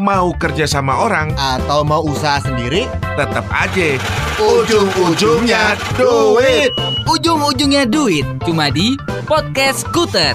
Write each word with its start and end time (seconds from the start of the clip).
Mau 0.00 0.32
kerja 0.32 0.64
sama 0.64 0.96
orang, 1.04 1.28
Atau 1.36 1.84
mau 1.84 2.00
usaha 2.00 2.40
sendiri? 2.40 2.88
tetap 3.20 3.44
aja 3.52 4.00
ujung-ujungnya 4.40 5.76
duit. 6.00 6.72
Ujung-ujungnya 7.04 7.84
duit 7.84 8.24
Cuma 8.48 8.72
di 8.72 8.96
Podcast 9.28 9.84
Skuter 9.84 10.32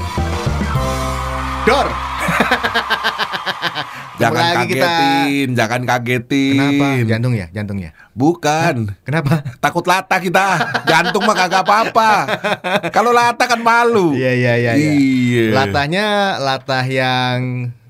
Dor! 1.65 1.89
Jangan 4.21 4.43
lagi 4.54 4.71
kita. 4.71 4.88
kagetin, 4.88 5.47
jangan 5.60 5.82
kagetin. 5.84 6.56
Kenapa? 6.56 6.88
Jantung 7.04 7.34
ya? 7.36 7.47
Jantungnya? 7.52 7.92
Bukan. 8.16 8.96
Kenapa? 9.04 9.44
Takut 9.60 9.84
lata 9.84 10.24
kita. 10.24 10.56
Jantung 10.88 11.28
mah 11.28 11.36
kagak 11.36 11.68
apa-apa. 11.68 12.12
Kalau 12.96 13.12
lata 13.12 13.44
kan 13.44 13.60
malu. 13.60 14.16
Iya, 14.16 14.32
iya, 14.32 14.54
iya. 14.56 14.72
iya. 14.79 14.92
Iya. 14.96 15.46
Latahnya 15.52 16.05
latah 16.40 16.86
yang 16.88 17.40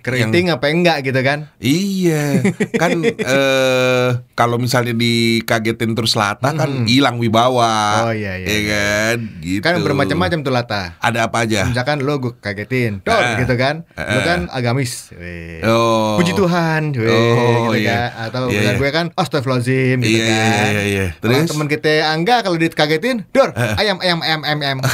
keriting 0.05 0.53
apa 0.53 0.69
enggak 0.69 1.01
gitu 1.01 1.17
kan? 1.19 1.49
Iya, 1.57 2.45
kan 2.77 3.01
eh 3.33 4.09
kalau 4.37 4.61
misalnya 4.61 4.93
dikagetin 4.93 5.97
terus 5.97 6.13
lata 6.13 6.53
kan 6.53 6.85
hilang 6.85 7.17
wibawa. 7.17 8.05
Oh, 8.05 8.13
iya, 8.13 8.37
iya, 8.37 8.45
Iya 8.45 8.61
kan? 8.69 9.17
Gitu. 9.41 9.63
Kan 9.65 9.81
bermacam-macam 9.81 10.39
tuh 10.39 10.53
latah. 10.53 10.93
Ada 11.01 11.25
apa 11.25 11.41
aja? 11.41 11.65
Misalkan 11.65 12.05
lo 12.05 12.21
gue 12.21 12.37
kagetin, 12.37 13.01
Dor 13.01 13.17
Ah. 13.17 13.41
gitu 13.41 13.57
kan? 13.57 13.81
Lo 13.97 14.19
Ah. 14.19 14.23
kan 14.23 14.39
agamis. 14.53 15.09
Weh. 15.11 15.65
Oh. 15.65 16.21
Puji 16.21 16.37
Tuhan, 16.37 16.93
weh, 16.93 17.09
Oh, 17.09 17.73
gitu 17.73 17.81
iya. 17.81 18.13
kan? 18.13 18.29
Atau 18.29 18.43
Iya, 18.53 18.61
iya. 18.61 18.71
gue 18.77 18.89
kan, 18.91 19.05
astagfirullahaladzim 19.15 19.97
gitu 19.99 20.21
Iya, 20.21 20.27
kan? 20.29 20.45
iya, 20.45 20.69
iya, 20.69 20.83
iya. 20.85 21.05
Terus? 21.17 21.49
teman 21.49 21.65
kita 21.65 21.91
Angga 22.05 22.45
kalau 22.45 22.59
dikagetin, 22.59 23.25
Dor, 23.31 23.49
ayam, 23.55 23.97
ayam, 23.97 24.19
ayam, 24.21 24.41
ayam, 24.43 24.59
ayam. 24.61 24.79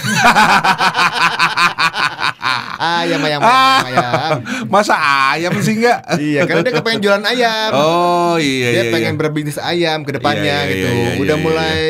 ayam, 2.81 3.21
ayam, 3.21 3.39
ayam, 3.39 3.41
Ah, 3.45 3.79
ayam. 3.85 4.31
masa 4.65 4.97
ayam 5.37 5.53
sih 5.61 5.77
enggak? 5.77 6.01
Iya, 6.17 6.49
karena 6.49 6.61
dia 6.65 6.73
kepengen 6.73 7.01
jualan 7.05 7.23
ayam. 7.23 7.69
Oh 7.77 8.35
iya 8.41 8.67
dia 8.73 8.83
iya. 8.89 8.91
pengen 8.91 9.13
iya. 9.13 9.19
berbisnis 9.21 9.61
ayam 9.61 10.01
ke 10.01 10.17
depannya 10.17 10.65
Iya, 10.65 10.65
iya, 10.65 10.71
gitu. 10.73 10.87
iya, 10.89 10.97
iya, 10.97 11.21
Udah 11.21 11.35
iya, 11.37 11.43
mulai 11.45 11.81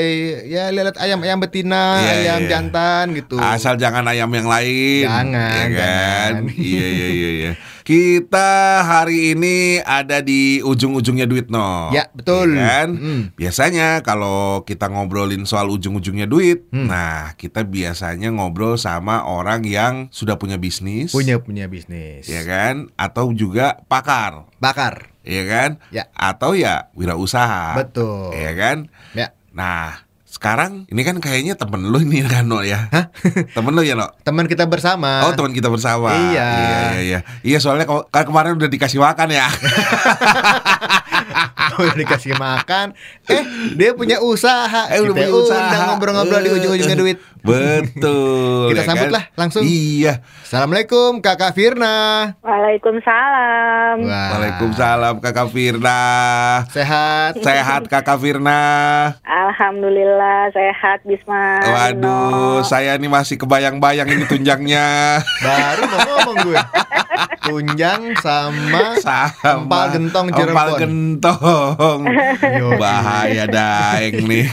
ya 0.51 0.63
lihat 0.69 0.95
ayam 0.99 1.19
ayam 1.23 1.39
betina, 1.39 2.03
Iya, 2.03 2.11
ayam 2.19 2.39
iya. 2.43 2.49
jantan 2.51 3.05
gitu. 3.15 3.39
Asal 3.39 3.79
jangan 3.79 4.03
ayam 4.05 4.27
yang 4.27 4.45
lain. 4.45 5.07
Jangan, 5.07 5.31
ya 5.31 5.65
kan? 5.79 6.31
jangan. 6.35 6.43
iya 6.59 6.87
iya 6.91 7.07
iya 7.07 7.29
iya. 7.31 7.51
Kita 7.91 8.47
hari 8.87 9.35
ini 9.35 9.83
ada 9.83 10.23
di 10.23 10.63
ujung-ujungnya 10.63 11.27
duit 11.27 11.51
no. 11.51 11.91
Ya, 11.91 12.07
betul. 12.15 12.55
Iya 12.55 12.87
kan? 12.87 12.89
Mm. 12.95 13.21
Biasanya 13.35 13.99
kalau 13.99 14.63
kita 14.63 14.87
ngobrolin 14.87 15.43
soal 15.43 15.67
ujung-ujungnya 15.67 16.23
duit, 16.23 16.63
Hmm. 16.71 16.87
nah 16.87 17.35
kita 17.35 17.67
biasanya 17.67 18.31
ngobrol 18.31 18.79
sama 18.79 19.27
orang 19.27 19.67
yang 19.67 20.07
sudah 20.07 20.39
punya 20.39 20.55
bisnis, 20.55 21.11
Punya 21.11 21.43
punya 21.43 21.67
bisnis. 21.67 22.31
ya 22.31 22.47
kan? 22.47 22.87
Atau 22.95 23.35
juga 23.35 23.83
pakar, 23.91 24.47
Bakar. 24.63 25.11
ya 25.27 25.43
kan? 25.43 25.69
Ya. 25.91 26.07
Atau 26.15 26.55
ya 26.55 26.87
wirausaha. 26.95 27.75
Betul. 27.75 28.31
Ya 28.39 28.55
kan? 28.55 28.87
Ya. 29.11 29.35
Nah, 29.51 30.07
sekarang 30.41 30.89
ini 30.89 31.05
kan 31.05 31.21
kayaknya 31.21 31.53
temen 31.53 31.85
lu 31.85 32.01
nih 32.01 32.25
kan 32.33 32.49
No 32.49 32.65
ya. 32.65 32.89
temen 33.53 33.77
lu 33.77 33.85
ya 33.85 33.93
No? 33.93 34.09
Teman 34.25 34.49
kita 34.49 34.65
bersama. 34.65 35.21
Oh 35.29 35.37
teman 35.37 35.53
kita 35.53 35.69
bersama. 35.69 36.09
Iya. 36.17 36.33
Iya 36.33 36.57
iya 36.57 37.01
iya. 37.05 37.19
Iya 37.45 37.57
soalnya 37.61 37.85
kan 37.85 38.25
kemarin 38.25 38.57
udah 38.57 38.65
dikasih 38.65 38.97
makan 38.97 39.37
ya. 39.37 39.45
udah 41.81 41.95
dikasih 41.95 42.33
makan. 42.35 42.93
Eh, 43.27 43.43
dia 43.75 43.91
punya 43.95 44.19
usaha. 44.19 44.91
Eh 44.91 44.99
udah 44.99 45.13
punya 45.15 45.31
usaha. 45.31 45.93
ngobrol-ngobrol 45.93 46.41
di 46.43 46.51
ujung-ujungnya 46.51 46.97
duit. 46.97 47.17
Betul. 47.41 48.69
Kita 48.71 48.81
ya 48.81 48.87
sambut 48.87 49.07
kan? 49.09 49.15
lah 49.17 49.23
langsung. 49.33 49.63
Iya. 49.65 50.21
Assalamualaikum 50.45 51.19
Kakak 51.25 51.57
Firna. 51.57 51.97
Waalaikumsalam. 52.45 53.95
Wah. 54.05 54.29
Waalaikumsalam 54.37 55.15
Kakak 55.19 55.49
Firna. 55.49 55.99
Sehat. 56.69 57.41
Sehat 57.41 57.81
Kakak 57.89 58.21
Firna. 58.21 58.61
Alhamdulillah 59.25 60.53
sehat 60.53 61.01
Bisma. 61.03 61.59
Waduh, 61.65 62.61
Nino. 62.61 62.67
saya 62.67 62.95
nih 62.97 63.09
masih 63.09 63.41
kebayang-bayang 63.41 64.07
ini 64.09 64.25
tunjangnya. 64.29 65.19
Baru 65.45 65.81
mau 65.89 65.99
ngomong 66.05 66.35
gue. 66.45 66.59
Tunjang 67.41 68.13
sama 68.21 68.95
Sama 69.01 69.65
Empal 69.65 69.85
gentong 69.97 70.27
Empal 70.29 70.37
Cirebon. 70.37 70.79
gentong. 70.79 71.60
Yo. 72.61 72.67
Bahaya 72.75 73.45
daeng 73.47 74.25
nih. 74.25 74.45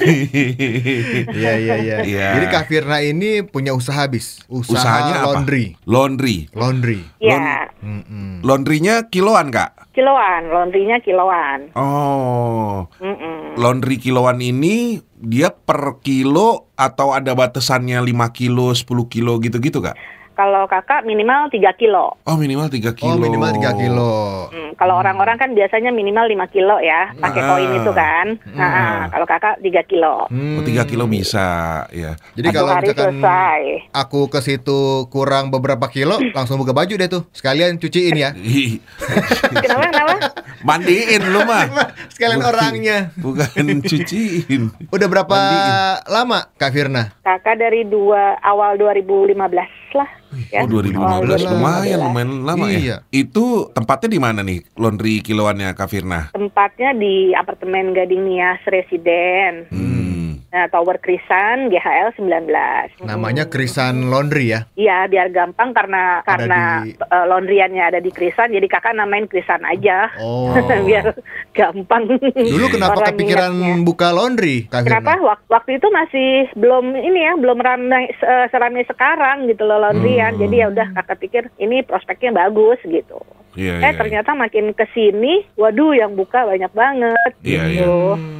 Iya 1.33 1.53
iya 1.59 1.75
iya. 1.79 1.97
Iya. 2.05 2.29
Jadi 2.39 2.47
Kak 2.51 2.65
Firna 2.69 2.99
ini 3.01 3.43
punya 3.45 3.73
usaha 3.75 4.05
bis. 4.07 4.43
Usaha 4.47 4.79
Usahanya 4.79 5.15
apa? 5.23 5.27
laundry. 5.39 5.65
Laundry. 5.85 6.39
Laundry. 6.53 7.01
Ya, 7.19 7.69
Mm-mm. 7.83 8.43
Laundrynya 8.43 9.07
kiloan, 9.11 9.51
Kak? 9.51 9.79
kiloan, 9.99 10.47
laundrynya 10.55 11.03
kiloan. 11.03 11.75
Oh. 11.75 12.87
Mm-mm. 13.03 13.59
Laundry 13.59 13.99
kiloan 13.99 14.39
ini 14.39 15.03
dia 15.19 15.51
per 15.51 15.99
kilo 16.07 16.71
atau 16.79 17.11
ada 17.11 17.35
batasannya 17.35 17.99
5 17.99 18.31
kilo, 18.31 18.71
10 18.71 18.87
kilo 19.11 19.43
gitu-gitu, 19.43 19.83
Kak? 19.83 19.99
Kalau 20.38 20.71
kakak 20.71 21.03
minimal 21.03 21.50
3 21.50 21.75
kilo. 21.75 22.15
Oh, 22.22 22.38
minimal 22.38 22.71
3 22.71 22.94
kilo. 22.94 23.10
Oh 23.10 23.19
minimal 23.19 23.50
3 23.50 23.75
kilo. 23.75 24.15
Hmm, 24.49 24.71
kalau 24.78 24.94
orang-orang 24.94 25.34
kan 25.34 25.50
biasanya 25.50 25.91
minimal 25.91 26.31
5 26.31 26.47
kilo 26.47 26.78
ya, 26.78 27.10
pakai 27.12 27.43
Ah. 27.43 27.49
koin 27.50 27.71
itu 27.75 27.91
kan. 27.91 28.26
Nah, 28.54 29.10
kalau 29.10 29.27
kakak 29.27 29.59
3 29.59 29.82
kilo. 29.82 30.31
Oh, 30.31 30.62
3 30.62 30.87
kilo 30.87 31.10
bisa, 31.10 31.48
ya. 31.91 32.15
Jadi 32.32 32.47
Satu 32.47 32.56
kalau 32.56 32.71
hari 32.71 32.87
misalkan 32.87 33.10
selesai. 33.10 33.62
aku 33.91 34.21
ke 34.28 34.38
situ 34.38 34.81
kurang 35.09 35.50
beberapa 35.50 35.91
kilo, 35.91 36.22
langsung 36.31 36.54
buka 36.56 36.71
baju 36.71 36.94
deh 36.94 37.10
tuh. 37.10 37.27
Sekalian 37.34 37.75
cuciin 37.77 38.15
ya. 38.15 38.31
Kenapa 39.59 39.91
kenapa? 39.91 40.15
Mandiin 40.60 41.22
lu 41.25 41.43
mah. 41.43 41.66
Sekalian 42.15 42.38
Bukan- 42.38 42.50
orangnya. 42.53 42.98
Bukan 43.16 43.50
cuciin. 43.82 44.71
Udah 44.88 45.09
berapa 45.09 45.34
Mandiin. 45.34 45.75
lama 46.09 46.38
Kak 46.54 46.71
Firna? 46.71 47.10
Kakak 47.21 47.59
dari 47.59 47.82
dua 47.82 48.38
awal 48.38 48.78
2015 48.78 49.88
lah. 49.93 50.10
Ya. 50.49 50.60
Oh 50.60 50.69
2015 50.69 50.97
Awal 50.99 51.25
lumayan 51.49 51.99
2015. 51.99 52.04
lumayan 52.04 52.31
lama 52.43 52.65
Iya. 52.66 52.78
ya. 52.78 52.97
Itu 53.10 53.44
tempatnya 53.71 54.09
di 54.09 54.21
mana 54.21 54.41
nih 54.41 54.60
laundry 54.75 55.21
kiloannya 55.21 55.72
Kak 55.72 55.88
Firna? 55.88 56.28
Tempatnya 56.31 56.93
di 56.93 57.32
apartemen 57.32 57.93
Gading 57.93 58.25
Nias 58.25 58.60
Residen. 58.65 59.69
Hmm. 59.69 60.08
Nah, 60.48 60.64
Tower 60.66 60.97
Krisan 60.97 61.69
GHL 61.69 62.16
19. 62.16 63.04
Namanya 63.04 63.44
Krisan 63.47 64.09
Laundry 64.09 64.48
ya. 64.48 64.64
Iya, 64.75 65.04
biar 65.04 65.28
gampang 65.28 65.70
Ada 65.70 65.76
karena 65.76 66.03
karena 66.25 66.60
di- 66.81 66.97
eh, 66.97 67.25
laundryannya 67.28 67.84
ada 67.84 68.00
di 68.00 68.09
Krisan, 68.09 68.48
jadi 68.48 68.64
kakak 68.64 68.97
namain 68.97 69.28
Krisan 69.28 69.60
aja. 69.62 70.09
Oh. 70.16 70.56
biar 70.88 71.12
gampang. 71.53 72.16
Dulu 72.32 72.66
kenapa 72.72 73.12
kepikiran 73.12 73.53
ingatnya. 73.53 73.84
buka 73.84 74.09
laundry 74.09 74.64
Kak 74.66 74.88
Kenapa 74.88 75.20
waktu, 75.20 75.47
waktu 75.47 75.70
itu 75.76 75.86
masih 75.91 76.28
belum 76.54 76.97
ini 76.97 77.20
ya, 77.20 77.32
belum 77.36 77.59
ramai 77.60 78.09
se- 78.16 78.48
seramai 78.48 78.88
sekarang 78.88 79.44
gitu 79.47 79.69
loh 79.69 79.76
laundryan. 79.78 80.32
Hmm. 80.32 80.41
Jadi 80.41 80.54
ya 80.56 80.66
udah 80.69 80.86
kakak 80.97 81.19
pikir 81.20 81.42
ini 81.60 81.84
prospeknya 81.84 82.32
bagus 82.32 82.80
gitu. 82.82 83.20
Iya, 83.53 83.80
eh 83.80 83.91
iya. 83.91 83.98
ternyata 83.98 84.32
makin 84.32 84.70
ke 84.70 84.86
sini, 84.88 85.42
waduh 85.56 85.91
yang 85.91 86.15
buka 86.15 86.47
banyak 86.47 86.70
banget 86.70 87.30
Iya, 87.42 87.62
gitu. 87.66 87.97
Hmm. 88.15 88.38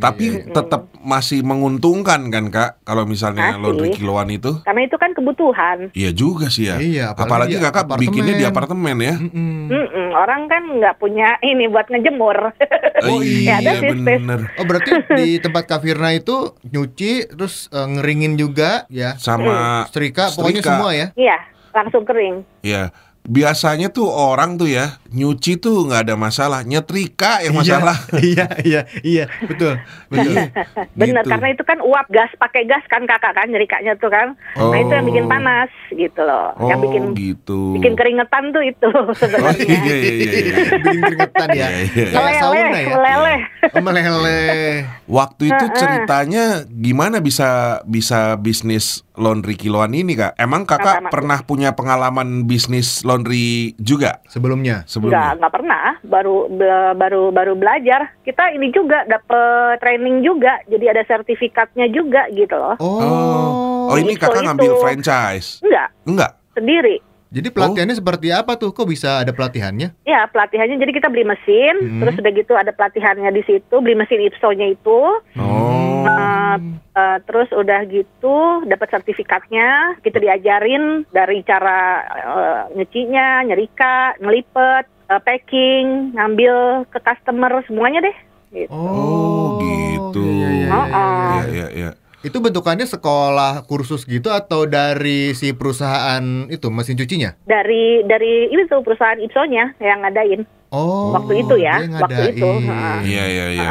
Tapi 0.00 0.24
Iya. 0.26 0.50
tetap 0.50 0.82
masih 0.96 1.40
menguntungkan 1.40 2.28
kan 2.28 2.48
Kak 2.48 2.82
kalau 2.82 3.04
misalnya 3.04 3.52
Masih. 3.52 3.60
laundry 3.60 3.90
kiloan 3.92 4.28
itu? 4.28 4.56
Karena 4.60 4.82
itu 4.82 4.96
kan 4.96 5.12
kebutuhan. 5.12 5.92
Iya 5.92 6.10
juga 6.10 6.48
sih 6.48 6.66
ya. 6.66 6.76
Iya, 6.76 7.04
apalagi, 7.10 7.28
apalagi 7.52 7.54
Kakak 7.58 7.84
apartemen. 7.84 8.00
bikinnya 8.02 8.34
di 8.34 8.44
apartemen 8.44 8.96
ya. 8.98 9.14
Mm-mm. 9.14 9.60
Mm-mm, 9.66 10.06
orang 10.14 10.42
kan 10.46 10.62
nggak 10.74 10.96
punya 10.96 11.28
ini 11.40 11.64
buat 11.66 11.86
ngejemur. 11.86 12.38
Oh 13.02 13.20
Ya, 13.20 13.56
ada 13.56 13.72
iya 13.72 13.80
space. 13.80 13.96
bener. 13.96 14.40
Oh 14.54 14.64
berarti 14.64 14.92
di 15.14 15.36
tempat 15.38 15.64
Kak 15.64 15.80
Firna 15.80 16.12
itu 16.12 16.52
nyuci 16.64 17.28
terus 17.30 17.68
eh, 17.70 17.88
ngeringin 17.88 18.36
juga 18.36 18.84
ya. 18.86 19.16
Sama 19.16 19.84
Setrika, 19.86 20.28
pokoknya 20.30 20.60
Setrika. 20.60 20.68
semua 20.70 20.90
ya. 20.92 21.06
Iya, 21.14 21.36
langsung 21.72 22.04
kering. 22.04 22.44
ya 22.60 22.92
biasanya 23.22 23.92
tuh 23.92 24.08
orang 24.08 24.56
tuh 24.56 24.66
ya 24.66 24.96
nyuci 25.10 25.58
tuh 25.58 25.90
nggak 25.90 26.06
ada 26.08 26.14
masalah, 26.14 26.62
nyetrika 26.62 27.42
yang 27.42 27.58
masalah. 27.58 27.98
iya, 28.22 28.46
iya, 28.62 28.80
iya, 29.02 29.24
betul. 29.42 29.76
Betul. 30.06 30.34
Bener, 30.94 31.22
Gitu. 31.22 31.30
karena 31.30 31.48
itu 31.50 31.62
kan 31.62 31.78
uap 31.82 32.06
gas 32.08 32.30
pakai 32.38 32.62
gas 32.64 32.82
kan 32.86 33.02
kakak 33.04 33.34
kan 33.34 33.50
nyerikanya 33.50 33.98
tuh 33.98 34.06
kan. 34.06 34.38
Oh. 34.54 34.70
Nah 34.70 34.78
itu 34.78 34.92
yang 34.94 35.06
bikin 35.06 35.26
panas 35.26 35.70
gitu 35.90 36.22
loh. 36.22 36.54
Oh 36.56 36.70
yang 36.70 36.78
bikin 36.78 37.02
gitu. 37.12 37.74
bikin 37.74 37.98
keringetan 37.98 38.54
tuh 38.54 38.62
itu 38.62 38.88
Oh 38.90 39.10
sebenarnya. 39.12 39.66
iya 39.66 39.94
iya 39.94 40.12
iya. 40.14 40.30
iya. 40.30 40.54
Bikin 40.78 41.00
keringetan 41.02 41.48
ya. 41.50 41.54
Iya, 41.54 41.68
iya. 41.82 42.06
Meleleh, 42.14 42.38
sauna 42.38 42.78
ya. 42.78 42.88
meleleh. 42.94 43.40
Oh, 43.74 43.82
meleleh. 43.82 44.74
Waktu 45.10 45.42
itu 45.50 45.64
ceritanya 45.74 46.44
gimana 46.66 47.18
bisa 47.18 47.50
bisa 47.84 48.38
bisnis 48.38 49.02
laundry 49.20 49.54
kiloan 49.54 49.92
ini 49.92 50.16
kak? 50.16 50.34
Emang 50.34 50.64
kakak 50.64 51.12
pernah 51.12 51.44
punya 51.44 51.76
pengalaman 51.76 52.48
bisnis 52.48 53.04
laundry 53.04 53.76
juga 53.76 54.24
Sebelumnya. 54.26 54.82
Enggak, 54.82 54.90
sebelumnya? 54.90 55.30
enggak 55.36 55.52
pernah. 55.52 55.86
Baru 56.02 56.36
be- 56.48 56.94
baru 56.96 57.22
baru 57.30 57.52
belajar. 57.54 58.16
Kita 58.24 58.50
ini 58.50 58.72
juga 58.72 59.04
dapet 59.04 59.78
training 59.78 60.24
juga. 60.24 60.58
Jadi 60.66 60.84
ada 60.88 61.04
sertifikatnya 61.04 61.92
juga 61.92 62.26
gitu 62.32 62.56
loh. 62.56 62.74
Oh. 62.80 62.98
Oh, 63.00 63.92
oh 63.92 63.96
ini 64.00 64.16
Itu, 64.16 64.22
kakak 64.24 64.46
ngambil 64.46 64.72
itu. 64.72 64.80
franchise? 64.80 65.48
Enggak, 65.60 65.88
Enggak. 66.08 66.30
sendiri. 66.56 66.96
Jadi 67.30 67.48
pelatihannya 67.54 67.94
seperti 67.94 68.34
apa 68.34 68.58
tuh? 68.58 68.74
Kok 68.74 68.90
bisa 68.90 69.22
ada 69.22 69.30
pelatihannya? 69.30 69.94
Ya 70.02 70.26
pelatihannya 70.26 70.82
jadi 70.82 70.92
kita 70.98 71.06
beli 71.06 71.22
mesin, 71.22 71.78
Hmm. 71.78 72.00
terus 72.02 72.18
udah 72.18 72.32
gitu 72.34 72.52
ada 72.58 72.74
pelatihannya 72.74 73.30
di 73.30 73.42
situ, 73.46 73.74
beli 73.78 73.94
mesin 73.94 74.18
IPSO-nya 74.26 74.66
itu, 74.74 75.00
Oh. 75.38 75.78
Eh, 76.00 76.56
eh, 76.96 77.18
terus 77.28 77.46
udah 77.52 77.86
gitu 77.86 78.66
dapat 78.66 78.88
sertifikatnya, 78.90 80.00
kita 80.02 80.18
diajarin 80.18 81.06
dari 81.14 81.44
cara 81.46 82.02
eh, 82.08 82.60
nyucinya, 82.74 83.46
nyerika, 83.46 84.16
ngelipet, 84.18 84.90
eh, 85.06 85.20
packing, 85.22 86.16
ngambil 86.18 86.82
ke 86.90 86.98
customer 86.98 87.62
semuanya 87.68 88.00
deh. 88.02 88.16
Gitu. 88.50 88.74
Oh, 88.74 89.62
gitu. 89.62 90.26
iya, 90.26 90.82
iya, 91.46 91.66
iya, 91.70 91.90
Itu 92.20 92.36
bentukannya 92.44 92.84
sekolah 92.84 93.64
kursus 93.64 94.04
gitu 94.04 94.28
atau 94.28 94.68
dari 94.68 95.32
si 95.32 95.56
perusahaan 95.56 96.20
itu 96.52 96.68
mesin 96.68 96.92
cucinya? 96.92 97.32
Dari 97.48 98.04
dari 98.04 98.52
ini 98.52 98.68
tuh 98.68 98.84
perusahaan 98.84 99.16
IPSO-nya 99.16 99.80
yang 99.80 100.04
ngadain. 100.04 100.44
Oh, 100.68 101.16
Waktu 101.16 101.42
itu 101.42 101.54
ya, 101.58 101.80
waktu 101.98 102.36
itu. 102.36 102.46
Iya, 103.08 103.24
iya, 103.26 103.46
iya. 103.50 103.70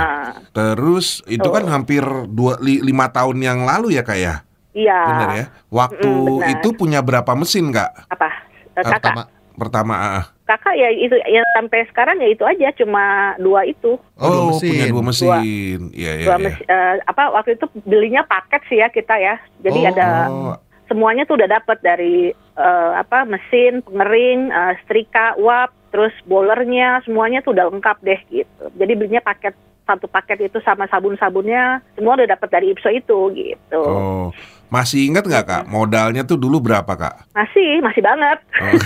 Terus 0.51 1.21
itu 1.29 1.39
Tuh. 1.39 1.53
kan 1.53 1.63
hampir 1.69 2.01
dua, 2.27 2.57
li- 2.59 2.81
lima 2.81 3.07
tahun 3.07 3.39
yang 3.39 3.63
lalu 3.63 3.95
ya 3.95 4.03
kak 4.03 4.17
ya? 4.19 4.43
iya. 4.73 4.99
Bener 5.07 5.29
ya? 5.31 5.45
Waktu 5.69 6.09
Mm-mm, 6.09 6.41
benar. 6.41 6.51
itu 6.59 6.67
punya 6.73 6.99
berapa 6.99 7.31
mesin 7.37 7.71
kak? 7.71 8.09
Apa? 8.09 8.29
Eh, 8.75 8.83
kakak. 8.83 8.99
pertama. 8.99 9.21
Pertama, 9.55 9.93
ah. 9.95 10.25
Kakak 10.49 10.73
ya 10.73 10.89
itu 10.89 11.13
ya 11.29 11.45
sampai 11.53 11.85
sekarang 11.93 12.17
ya 12.17 12.33
itu 12.33 12.41
aja 12.41 12.73
cuma 12.73 13.37
dua 13.37 13.69
itu. 13.69 14.01
Oh, 14.17 14.25
dua 14.25 14.43
mesin. 14.49 14.73
punya 14.73 14.85
dua 14.89 15.03
mesin. 15.05 15.79
Iya, 15.93 16.11
iya, 16.17 16.25
dua 16.25 16.37
iya. 16.41 16.45
mes- 16.49 16.65
eh, 16.65 16.93
apa 17.05 17.23
waktu 17.29 17.53
itu 17.53 17.65
belinya 17.85 18.25
paket 18.25 18.65
sih 18.65 18.81
ya 18.81 18.89
kita 18.89 19.13
ya. 19.21 19.37
Jadi 19.61 19.79
Oh. 19.85 19.89
ada 19.93 20.07
Oh, 20.25 20.55
semuanya 20.89 21.29
tuh 21.29 21.37
udah 21.37 21.49
dapat 21.53 21.77
dari 21.85 22.33
eh, 22.33 22.91
apa 22.97 23.29
mesin, 23.29 23.85
pengering, 23.85 24.49
eh, 24.49 24.73
setrika, 24.81 25.37
uap, 25.37 25.69
terus 25.93 26.11
boilernya 26.25 27.05
semuanya 27.05 27.45
tuh 27.45 27.53
udah 27.53 27.69
lengkap 27.69 27.97
deh 28.01 28.19
gitu. 28.27 28.63
Jadi 28.73 28.91
belinya 28.97 29.21
paket 29.21 29.53
satu 29.85 30.05
paket 30.05 30.49
itu 30.49 30.57
sama 30.61 30.85
sabun-sabunnya 30.85 31.81
semua 31.93 32.13
udah 32.13 32.29
dapat 32.29 32.49
dari 32.49 32.73
Ipso 32.73 32.89
itu 32.89 33.33
gitu. 33.33 33.81
oh. 33.85 34.29
Masih 34.69 35.09
ingat 35.09 35.25
nggak 35.25 35.45
kak? 35.49 35.63
Modalnya 35.65 36.21
tuh 36.21 36.37
dulu 36.37 36.61
berapa 36.61 36.93
kak? 36.93 37.33
Masih, 37.33 37.81
masih 37.81 38.05
banget. 38.05 38.37
Oh. 38.61 38.77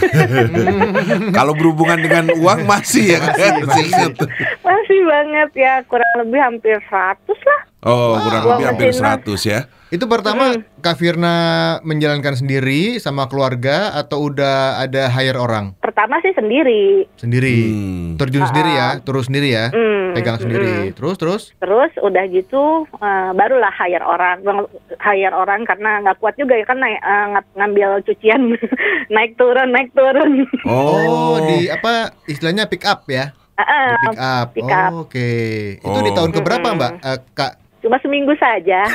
Kalau 1.37 1.51
berhubungan 1.51 1.99
dengan 1.99 2.31
uang 2.39 2.63
masih 2.63 3.15
ya 3.15 3.19
kak? 3.19 3.35
Masih, 3.35 3.51
Masih 3.51 3.67
masih. 3.67 3.83
ingat. 3.91 4.13
Masih 4.63 4.99
banget 5.03 5.49
ya, 5.59 5.73
kurang 5.91 6.13
lebih 6.23 6.39
hampir 6.39 6.79
100 6.87 7.27
lah. 7.27 7.61
Oh, 7.83 8.15
kurang 8.15 8.41
Uang 8.47 8.51
lebih 8.55 8.65
hampir 8.71 8.87
mesin 8.95 9.03
lah. 9.03 9.19
100 9.19 9.43
ya. 9.43 9.59
Itu 9.93 10.09
pertama 10.09 10.57
Kak 10.81 10.97
Firna 10.97 11.35
menjalankan 11.85 12.33
sendiri 12.33 12.97
sama 12.97 13.29
keluarga 13.29 13.93
atau 13.93 14.25
udah 14.25 14.81
ada 14.81 15.05
hire 15.05 15.37
orang 15.37 15.77
Pertama 15.93 16.17
sih 16.19 16.33
sendiri. 16.33 17.05
sendiri? 17.13 17.53
Hmm. 17.63 18.17
Terjun 18.17 18.43
sendiri 18.43 18.71
ya, 18.73 18.97
turun 18.97 19.21
sendiri 19.21 19.45
ya, 19.47 19.69
Hmm, 19.69 20.11
pegang 20.11 20.35
sendiri. 20.35 20.89
Terus 20.91 21.15
terus 21.15 21.43
Terus 21.55 21.93
udah 21.99 22.25
gitu 22.27 22.89
eh, 22.91 23.29
barulah 23.31 23.69
hire 23.71 24.01
orang, 24.01 24.41
Bang- 24.41 24.73
hire 24.99 25.29
orang 25.31 25.61
karena 25.63 26.01
nggak 26.01 26.17
kuat 26.17 26.33
juga 26.33 26.57
ya 26.57 26.65
kan 26.65 26.77
naik, 26.77 26.97
eh, 26.97 27.25
ng- 27.29 27.49
ngambil 27.53 27.89
cucian 28.01 28.57
naik 29.13 29.37
turun 29.37 29.69
naik 29.69 29.93
turun. 29.93 30.49
Oh, 30.65 31.37
di 31.39 31.69
apa 31.69 32.09
istilahnya 32.25 32.65
pick 32.65 32.81
up 32.83 33.05
ya? 33.05 33.29
Heeh, 33.53 33.87
Di 33.91 34.01
pick 34.03 34.17
up. 34.17 34.47
pick 34.51 34.65
up. 34.67 34.91
Oh, 34.91 35.05
Oke. 35.05 35.29
Itu 35.77 35.99
di 35.99 36.09
Oh. 36.09 36.15
tahun 36.17 36.31
keberapa, 36.31 36.67
Mm-mm. 36.67 36.79
Mbak? 36.81 36.91
Eh, 37.05 37.19
Kak 37.31 37.53
Cuma 37.79 37.99
seminggu 37.99 38.33
saja. 38.33 38.81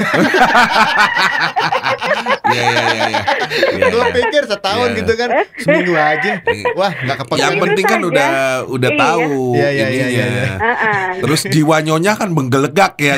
Iya, 2.49 2.63
iya, 2.63 2.73
iya. 2.73 3.05
iya. 3.05 3.23
Iya, 3.71 3.87
Gue 3.89 4.01
iya. 4.01 4.15
pikir 4.15 4.43
setahun 4.45 4.89
Iya. 4.89 4.99
gitu 4.99 5.13
kan 5.15 5.29
Seminggu 5.63 5.95
aja 5.95 6.33
Wah 6.73 6.93
gak 6.95 7.17
kepegang 7.19 7.41
Yang 7.43 7.57
penting 7.63 7.85
kan 7.87 8.01
udah 8.03 8.29
udah 8.67 8.91
Iya. 8.91 9.01
tahu 9.01 9.33
Iya, 9.55 9.69
iya, 9.69 9.87
iya, 9.87 9.87
ininya. 9.89 10.09
iya, 10.09 10.25
iya. 10.27 10.53
Heeh. 10.59 11.07
Terus 11.21 11.41
jiwa 11.47 11.77
nyonya 11.81 12.13
kan 12.15 12.29
menggelegak 12.31 12.93
ya, 12.97 13.15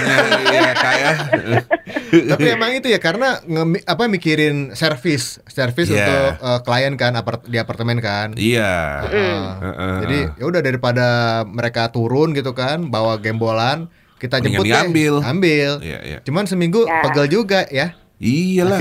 ya 0.47 0.71
kayak. 0.73 1.15
Tapi 2.11 2.47
emang 2.49 2.71
itu 2.73 2.87
ya 2.87 2.99
karena 2.99 3.39
ngemi- 3.43 3.85
apa 3.85 4.03
mikirin 4.07 4.73
servis 4.73 5.39
Servis 5.47 5.87
Iya. 5.87 6.01
untuk 6.01 6.23
eh, 6.41 6.59
klien 6.63 6.95
kan 6.95 7.13
apart- 7.15 7.45
di 7.45 7.57
apartemen 7.57 7.99
kan 7.99 8.35
Iya. 8.35 9.05
Heeh. 9.05 9.39
Heeh. 9.61 9.95
Jadi 10.01 10.19
ya 10.37 10.45
udah 10.45 10.61
daripada 10.61 11.07
mereka 11.45 11.89
turun 11.89 12.33
gitu 12.33 12.51
kan 12.51 12.83
Bawa 12.85 13.17
gembolan 13.17 13.87
Kita 14.17 14.37
Mendingan 14.37 14.53
jemput 14.53 14.65
deh 14.65 14.73
diambil. 14.75 15.15
Ambil 15.23 15.71
Iya, 15.81 15.99
iya. 16.03 16.19
Cuman 16.21 16.45
seminggu 16.45 16.85
Ya. 16.85 17.01
pegel 17.03 17.27
juga 17.31 17.65
ya 17.67 17.97
Iyalah. 18.21 18.79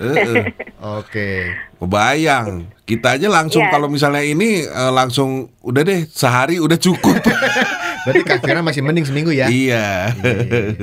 Heeh. 0.00 0.44
Oke 0.98 1.52
Kebayang. 1.78 2.72
Kita 2.82 3.20
aja 3.20 3.28
langsung 3.28 3.62
Iya. 3.62 3.70
kalau 3.70 3.86
misalnya 3.92 4.24
ini 4.24 4.64
eh, 4.64 4.92
langsung 4.92 5.52
udah 5.60 5.82
deh 5.84 6.08
sehari 6.08 6.56
udah 6.58 6.80
cukup. 6.80 7.14
Berarti 8.08 8.24
Kak 8.24 8.40
Fira 8.40 8.64
masih 8.64 8.80
mending 8.80 9.04
seminggu 9.04 9.28
ya 9.28 9.52
iya. 9.52 10.08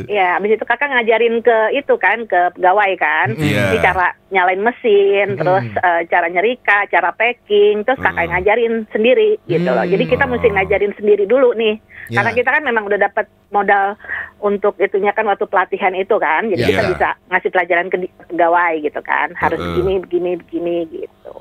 Ya, 0.06 0.38
habis 0.38 0.54
itu 0.54 0.62
kakak 0.62 0.94
ngajarin 0.94 1.42
ke 1.42 1.58
itu 1.74 1.98
kan 1.98 2.30
ke 2.30 2.54
pegawai 2.54 2.92
kan, 3.02 3.34
Iya. 3.34 3.74
Jadi 3.74 3.78
cara 3.82 4.14
nyalain 4.30 4.62
mesin, 4.62 5.34
Mm. 5.34 5.38
terus 5.42 5.66
eh, 5.74 6.02
cara 6.06 6.28
nyerika, 6.30 6.86
cara 6.86 7.10
packing, 7.18 7.82
terus 7.82 7.98
kakak 7.98 8.30
Mm. 8.30 8.32
ngajarin 8.38 8.74
sendiri 8.94 9.42
gitu 9.50 9.66
loh. 9.66 9.82
Jadi 9.82 10.04
kita 10.06 10.30
mesti 10.30 10.48
ngajarin 10.54 10.94
sendiri 10.94 11.26
dulu 11.26 11.58
nih, 11.58 11.82
Ya. 12.14 12.22
karena 12.22 12.32
kita 12.38 12.50
kan 12.54 12.62
memang 12.62 12.86
udah 12.86 13.00
dapat 13.02 13.26
modal 13.50 13.98
untuk 14.38 14.78
itunya 14.78 15.10
kan 15.10 15.26
waktu 15.26 15.50
pelatihan 15.50 15.98
itu 15.98 16.14
kan, 16.22 16.46
jadi 16.54 16.62
Ya. 16.62 16.70
kita 16.70 16.82
Iya. 16.86 16.92
bisa 16.94 17.08
ngasih 17.34 17.50
pelajaran 17.50 17.88
ke 17.90 17.98
pegawai 18.30 18.74
gitu 18.86 19.02
kan, 19.02 19.34
harus 19.34 19.58
Mm-mm. 19.58 19.74
begini, 19.74 19.94
begini, 20.06 20.32
begini 20.38 20.78
gitu. 21.02 21.36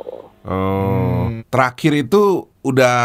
Oh. 0.49 1.29
Hmm. 1.29 1.45
Terakhir 1.49 1.93
itu 2.05 2.49
udah 2.61 2.97